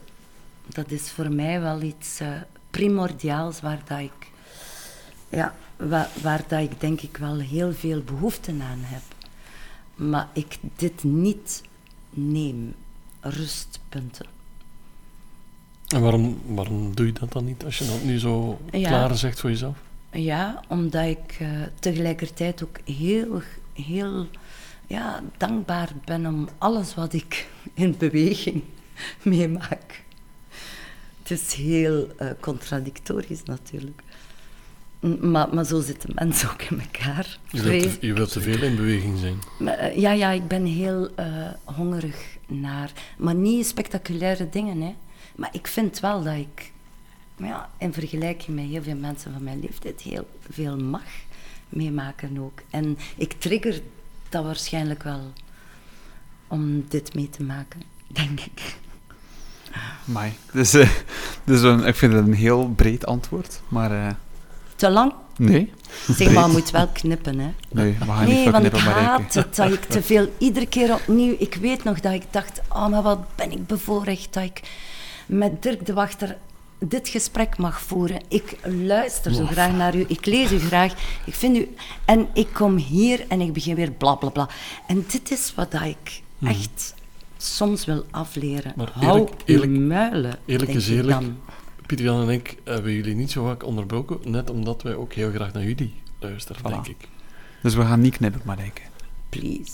[0.67, 2.27] dat is voor mij wel iets eh,
[2.69, 4.27] primordiaals waar dat ik,
[5.29, 9.14] ja, waar, waar dat ik denk ik wel heel veel behoefte aan heb.
[9.95, 11.61] Maar ik dit niet
[12.09, 12.73] neem.
[13.19, 14.25] Rustpunten.
[15.87, 18.87] En waarom, waarom doe je dat dan niet als je dat nu zo Ja.
[18.87, 19.77] klaar zegt voor jezelf?
[20.11, 23.41] Ja, omdat ik eh, tegelijkertijd ook heel,
[23.73, 24.27] heel
[24.87, 28.63] ja, dankbaar ben om alles wat ik in beweging
[29.21, 30.03] meemaak.
[31.21, 34.01] Het is heel eh, contradictorisch natuurlijk.
[35.21, 37.37] Maar, maar zo zitten mensen ook in elkaar.
[37.51, 39.39] Je wilt, te, je wilt te veel in beweging zijn.
[39.59, 41.25] Maar, eh, Ja, ja, ik ben heel eh,
[41.63, 42.91] hongerig naar...
[43.17, 44.95] Maar niet spectaculaire dingen, hè.
[45.35, 46.71] Maar ik vind wel dat ik...
[47.37, 51.03] Ja, in vergelijking met heel veel mensen van mijn leeftijd heel veel mag
[51.69, 52.61] meemaken ook.
[52.69, 53.81] En ik trigger
[54.29, 55.33] dat waarschijnlijk wel
[56.47, 58.75] om dit mee te maken, denk ik.
[60.05, 60.33] Mai.
[60.51, 60.89] Dus, eh,
[61.43, 64.13] dus een, ik vind het een heel breed antwoord, maar eh,
[64.85, 65.13] Te lang?
[65.37, 65.71] nee.
[66.11, 67.49] Zeg maar, moet wel knippen, hè.
[67.71, 70.93] Nee, we gaan niet Nee, want ik haat het dat ik te veel, iedere keer
[70.93, 71.35] opnieuw.
[71.39, 74.61] Ik weet nog dat ik dacht, oh, maar wat ben ik bevoorrecht dat ik
[75.25, 76.37] met Dirk de Wachter
[76.79, 78.21] dit gesprek mag voeren.
[78.27, 80.93] Ik luister zo graag naar u, ik lees u graag,
[81.25, 81.75] ik vind u...
[82.05, 84.47] En ik kom hier en ik begin weer bla bla bla.
[84.87, 86.93] En dit is wat dat ik echt
[87.37, 88.73] soms wil afleren.
[88.75, 91.37] Maar Hou eerlijk- eerlijk- muilen, Eerlijk denk is ik eerlijk, dan.
[91.85, 95.31] Pieter Jan en ik hebben jullie niet zo vaak onderbroken, net omdat wij ook heel
[95.31, 96.69] graag naar jullie luisteren, Voilà.
[96.69, 97.07] denk ik.
[97.61, 98.81] Dus we gaan niet knippen, Marijke.
[99.29, 99.71] Please.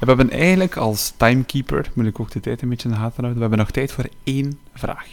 [0.00, 3.14] We hebben eigenlijk als timekeeper, moet ik ook de tijd een beetje in de gaten
[3.16, 5.06] houden, we hebben nog tijd voor één vraag.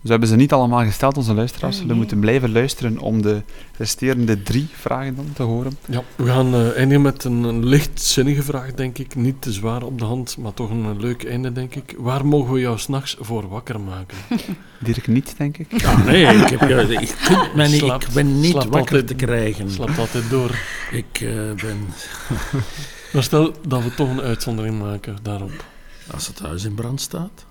[0.00, 1.78] Dus we hebben ze niet allemaal gesteld, onze luisteraars.
[1.78, 1.96] We nee.
[1.96, 3.42] moeten blijven luisteren om de
[3.76, 5.78] resterende drie vragen dan te horen.
[5.86, 9.14] Ja, we gaan eh, eindigen met een, een lichtzinnige vraag, denk ik.
[9.14, 11.94] Niet te zwaar op de hand, maar toch een, leuk einde, denk ik.
[11.98, 14.16] Waar mogen we jou s'nachts voor wakker maken?
[14.78, 15.84] Dirk niet, denk ik.
[15.84, 16.98] Ah, nee, ik, heb, ja, ik,
[17.54, 19.70] niet, Slaapt- ik ben niet wakker altijd- te krijgen.
[19.70, 20.58] Slaapt altijd door.
[20.90, 21.30] Ik eh,
[21.62, 21.78] ben,
[23.12, 25.64] Maar stel dat we toch een uitzondering maken daarop.
[26.12, 27.46] als het huis in brand staat,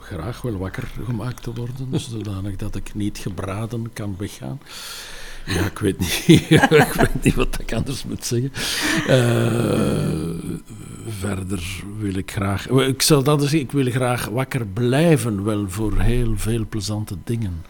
[0.00, 4.60] graag wel wakker gemaakt te worden, zodanig dat ik niet gebraden kan weggaan.
[5.46, 6.24] Ja, ik weet niet,
[6.70, 8.52] ik weet niet wat ik anders moet zeggen.
[9.06, 10.58] Eh,
[11.08, 12.68] verder wil ik graag...
[12.68, 17.16] Ik zal dat eens zeggen, ik wil graag wakker blijven, wel voor heel veel plezante
[17.24, 17.64] dingen.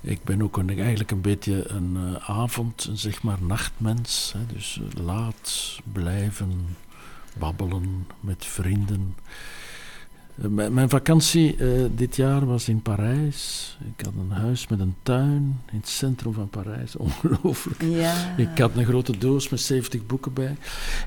[0.00, 4.34] Ik ben ook een, eigenlijk een beetje een eh, avond, een zeg maar nachtmens.
[4.36, 6.76] Hè, dus eh, laat blijven
[7.38, 9.14] babbelen met vrienden.
[10.42, 13.76] Eh, mijn, vakantie eh, dit jaar was in Parijs.
[13.96, 16.96] Ik had een huis met een tuin in het centrum van Parijs.
[17.06, 17.82] Ongelooflijk.
[17.82, 18.34] Ja.
[18.36, 20.56] Ik had een grote doos met 70 boeken bij.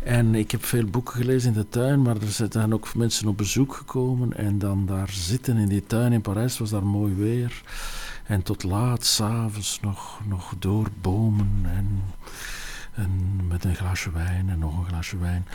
[0.03, 3.37] En ik heb veel boeken gelezen in de tuin, maar er zijn ook mensen op
[3.37, 4.37] bezoek gekomen.
[4.37, 7.61] En dan daar zitten in die tuin in Parijs, was daar mooi weer.
[8.25, 12.01] En tot laat s'avonds nog, nog door bomen en,
[12.99, 15.45] en met een glaasje wijn en nog een glaasje wijn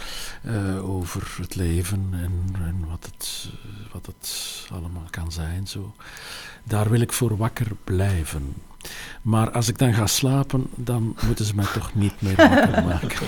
[0.42, 3.48] eh, over het leven en, en wat, het,
[3.92, 5.66] wat het allemaal kan zijn.
[5.66, 5.94] Zo.
[6.64, 8.54] Daar wil ik voor wakker blijven.
[9.22, 13.26] Maar als ik dan ga slapen, dan moeten ze mij toch niet meer wakker maken.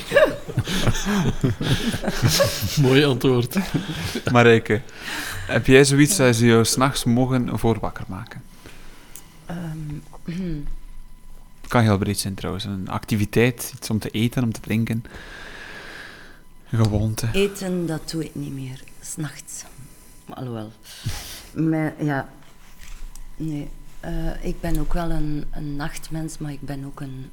[2.86, 3.56] Mooi antwoord.
[4.32, 4.82] Marijke,
[5.46, 8.42] heb jij zoiets dat ze jou s'nachts mogen voor wakker maken?
[11.68, 12.64] Kan heel breed zijn trouwens.
[12.64, 15.04] Een activiteit, iets om te eten, om te drinken.
[16.70, 17.28] Een gewoonte.
[17.32, 18.82] eten, dat doe ik niet meer.
[19.00, 19.64] S'nachts.
[20.28, 20.72] Alhoewel.
[21.54, 22.28] Maar ja,
[23.36, 23.68] nee.
[24.00, 27.30] Eh, ik ben ook wel een, een nachtmens, maar ik ben ook een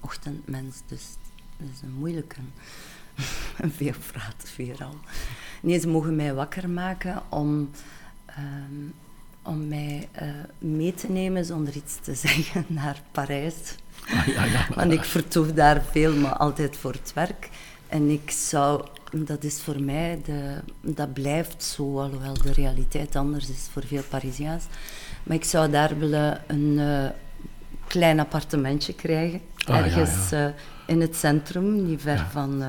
[0.00, 0.76] ochtendmens.
[0.86, 1.02] Dus
[1.56, 2.36] dat is een moeilijke.
[3.78, 4.94] Veel praten, veelal.
[5.62, 7.70] Nee, ze mogen mij wakker maken om,
[8.26, 8.88] ehm,
[9.42, 13.54] om mij eh, mee te nemen zonder iets te zeggen naar Parijs.
[14.12, 17.48] Ah, ja, ja, maar- Want ik vertoef daar veel, maar altijd voor het werk.
[17.88, 23.48] En ik zou, dat is voor mij, de, dat blijft zo, alhoewel de realiteit anders
[23.48, 24.64] is voor veel Parisiaans.
[25.22, 27.10] Maar ik zou daar willen een eh,
[27.86, 29.40] klein appartementje krijgen.
[29.56, 30.46] Ah, ja, ergens eh,
[30.86, 32.62] in het centrum, niet ver van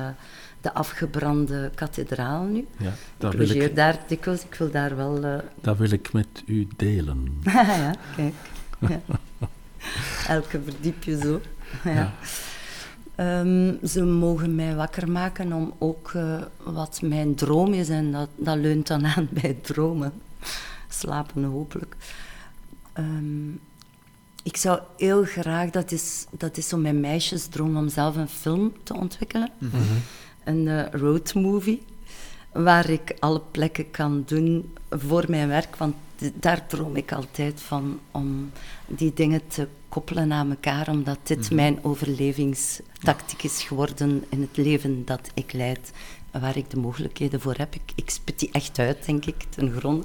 [0.62, 2.66] de afgebrande kathedraal nu.
[2.78, 5.24] ja, dat, ik wil logeer ik, daar dikwijls, ik wil daar wel...
[5.24, 7.40] eh, dat wil ik met u delen.
[7.44, 8.34] ja, kijk.
[8.78, 9.00] Ja.
[10.36, 11.40] Elke verdiep je zo.
[11.84, 12.12] Ja.
[13.14, 18.28] Ehm, ze mogen mij wakker maken om ook eh, wat mijn droom is, en dat,
[18.36, 20.12] dat leunt dan aan bij dromen.
[20.88, 21.96] Slapen hopelijk.
[22.92, 23.50] Ehm,
[24.42, 28.72] ik zou heel graag, dat is, dat is zo mijn meisjesdroom, om zelf een film
[28.82, 29.50] te ontwikkelen.
[30.44, 31.82] Een eh, roadmovie,
[32.52, 35.76] waar ik alle plekken kan doen voor mijn werk.
[35.76, 35.94] Want
[36.34, 38.50] daar droom ik altijd van, om
[38.86, 45.04] die dingen te koppelen aan elkaar, omdat dit mijn overlevingstactiek is geworden in het leven
[45.04, 45.92] dat ik leid,
[46.30, 47.74] waar ik de mogelijkheden voor heb.
[47.74, 50.04] Ik, ik spit die echt uit, denk ik, ten gronde.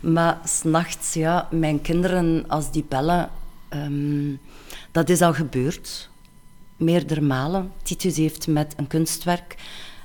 [0.00, 3.30] Maar s'nachts, ja, mijn kinderen, als die bellen,
[3.68, 4.34] ehm,
[4.92, 6.09] dat is al gebeurd
[6.80, 7.72] meerdere malen.
[7.82, 9.56] Titus heeft met een kunstwerk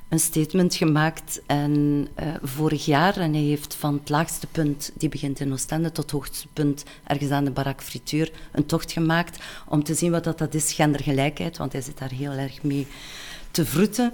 [0.09, 3.17] een statement gemaakt en, eh, vorig jaar.
[3.17, 6.83] En hij heeft van het laagste punt, die begint in Oostende, tot het hoogste punt,
[7.03, 10.73] ergens aan de Barak Frituur, een tocht gemaakt om te zien wat dat, dat is,
[10.73, 11.57] gendergelijkheid.
[11.57, 12.87] Want hij zit daar heel erg mee
[13.51, 14.13] te vroeten.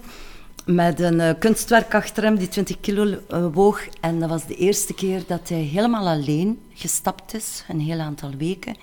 [0.66, 3.88] Met een eh, kunstwerk achter hem die 20 kilo eh, woog.
[4.02, 8.32] En dat was de eerste keer dat hij helemaal alleen gestapt is, een heel aantal
[8.38, 8.76] weken.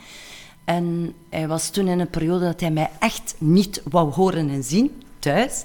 [0.68, 4.64] En hij was toen in een periode dat hij mij echt niet wou horen en
[4.64, 5.64] zien, thuis.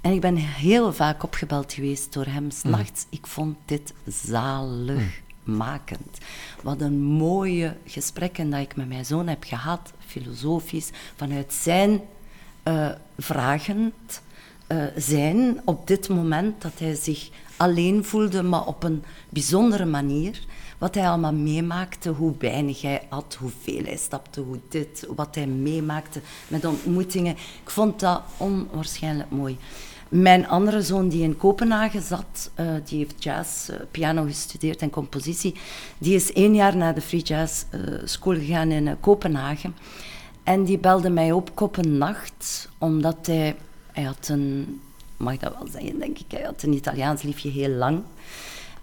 [0.00, 3.06] En ik ben heel vaak opgebeld geweest door hem s'nachts.
[3.10, 6.18] Ik vond dit zaligmakend.
[6.62, 12.00] Wat een mooie gesprekken dat ik met mijn zoon heb gehad, filosofisch, vanuit zijn
[12.62, 12.88] eh,
[13.18, 14.22] vragend
[14.66, 20.40] eh, zijn op dit moment dat hij zich alleen voelde, maar op een bijzondere manier.
[20.82, 25.46] Wat hij allemaal meemaakte, hoe weinig hij had, hoeveel hij stapte, hoe dit, wat hij
[25.46, 27.36] meemaakte met ontmoetingen.
[27.62, 29.56] Ik vond dat onwaarschijnlijk mooi.
[30.08, 34.90] Mijn andere zoon die in Kopenhagen zat, eh, die heeft jazz, eh, piano gestudeerd en
[34.90, 35.54] compositie,
[35.98, 39.74] die is één jaar naar de Free Jazz eh, School gegaan in Kopenhagen.
[40.42, 43.56] En die belde mij op op een nacht, omdat hij,
[43.92, 44.80] hij had een,
[45.16, 48.02] mag ik dat wel zeggen, denk ik, hij had een Italiaans liefje heel lang.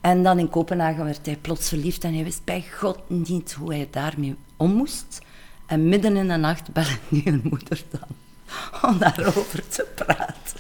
[0.02, 3.74] En dan in Kopenhagen werd hij plots verliefd en hij wist bij God niet hoe
[3.74, 5.22] hij daarmee om moest.
[5.66, 8.18] En midden in de nacht belde die een moeder dan
[8.90, 10.60] om daarover te praten.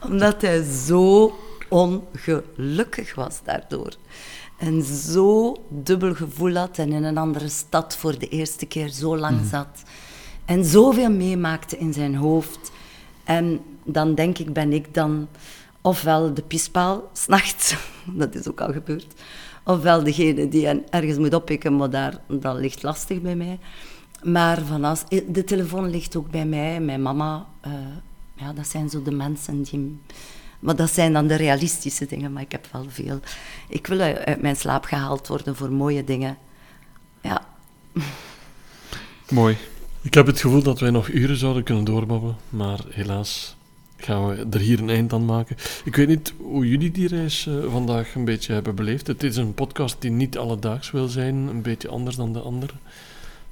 [0.00, 1.34] Omdat hij zo
[1.68, 3.92] ongelukkig was daardoor.
[4.58, 9.16] En zo dubbel gevoel had en in een andere stad voor de eerste keer zo
[9.16, 9.82] lang zat.
[10.44, 12.72] En zoveel meemaakte in zijn hoofd.
[13.24, 15.28] En dan denk ik, ben ik dan
[15.80, 17.76] ofwel de pispaal, s'nachts,
[18.20, 19.06] dat is ook al gebeurd,
[19.64, 23.58] ofwel degene die hen ergens moet oppikken, maar daar, dat ligt lastig bij mij.
[24.22, 27.46] Maar van als, de telefoon ligt ook bij mij, mijn mama.
[27.60, 27.72] eh,
[28.34, 29.98] ja, dat zijn zo de mensen die...
[30.60, 33.20] Maar dat zijn dan de realistische dingen, maar ik heb wel veel.
[33.68, 36.36] Ik wil uit uit mijn slaap gehaald worden voor mooie dingen.
[37.20, 37.46] Ja,
[39.30, 39.56] Mooi.
[40.02, 43.56] Ik heb het gevoel dat wij nog uren zouden kunnen doorbabbelen, maar helaas
[44.02, 45.56] gaan we er hier een eind aan maken.
[45.84, 49.06] Ik weet niet hoe jullie die reis eh, vandaag een beetje hebben beleefd.
[49.06, 52.72] Het is een podcast die niet alledaags wil zijn, een beetje anders dan de andere.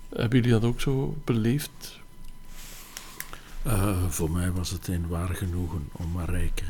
[0.08, 1.98] Hebben jullie dat ook zo beleefd?
[3.62, 6.64] Eh, voor mij was het een waar genoegen om Marijke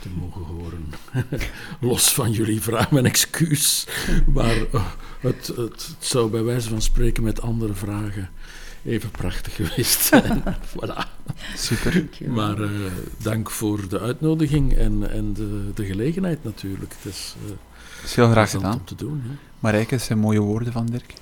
[0.00, 0.92] te mogen horen.
[1.90, 3.86] Los van jullie vraag, mijn excuus.
[4.32, 4.56] Maar
[5.20, 8.28] het, het, het, zou bij wijze van spreken met andere vragen
[8.88, 10.10] even prachtig geweest
[10.76, 11.16] voilà.
[11.56, 12.08] Super.
[12.26, 12.70] Maar uh,
[13.18, 16.94] dank voor de uitnodiging en, en de, de gelegenheid natuurlijk.
[16.96, 17.52] Het is, uh,
[18.04, 18.72] is heel graag gedaan.
[18.72, 19.22] om te doen.
[19.24, 19.34] Hè.
[19.58, 21.12] Marijke, het zijn mooie woorden van Dirk.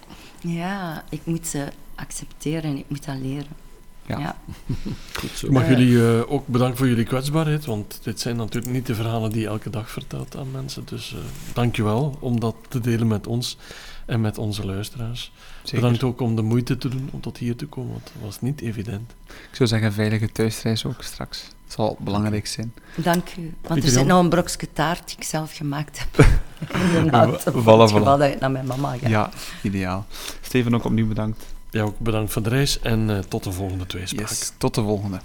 [0.40, 3.64] Ja, ik moet ze accepteren en ik moet dat leren.
[4.06, 4.18] Ja.
[4.18, 4.36] ja.
[5.20, 5.46] Goed zo.
[5.46, 8.94] Ik mag jullie uh, ook bedanken voor jullie kwetsbaarheid, want dit zijn natuurlijk niet de
[8.94, 10.82] verhalen die je elke dag vertelt aan mensen.
[10.84, 11.18] Dus uh,
[11.52, 13.58] dank je wel om dat te delen met ons
[14.06, 15.32] en met onze luisteraars.
[15.68, 15.80] Zeker.
[15.80, 18.40] Bedankt ook om de moeite te doen om tot hier te komen, want dat was
[18.40, 19.12] niet evident.
[19.26, 21.42] Ik zou zeggen, veilige thuisreis ook straks.
[21.64, 22.72] Het zal belangrijk zijn.
[22.94, 23.40] Dank u.
[23.42, 26.26] Want Pieter er zit nog een brokje taart die ik zelf gemaakt heb.
[26.96, 27.44] Inderdaad.
[27.50, 28.04] Voilà, Voilà, voilà.
[28.04, 29.08] dat ik naar mijn mama ga.
[29.08, 29.30] Ja,
[29.62, 30.06] ideaal.
[30.40, 31.44] Steven, ook opnieuw bedankt.
[31.70, 34.28] Ja, ook bedankt voor de reis en uh, tot de volgende tweespraak.
[34.28, 35.18] Yes, tot de volgende.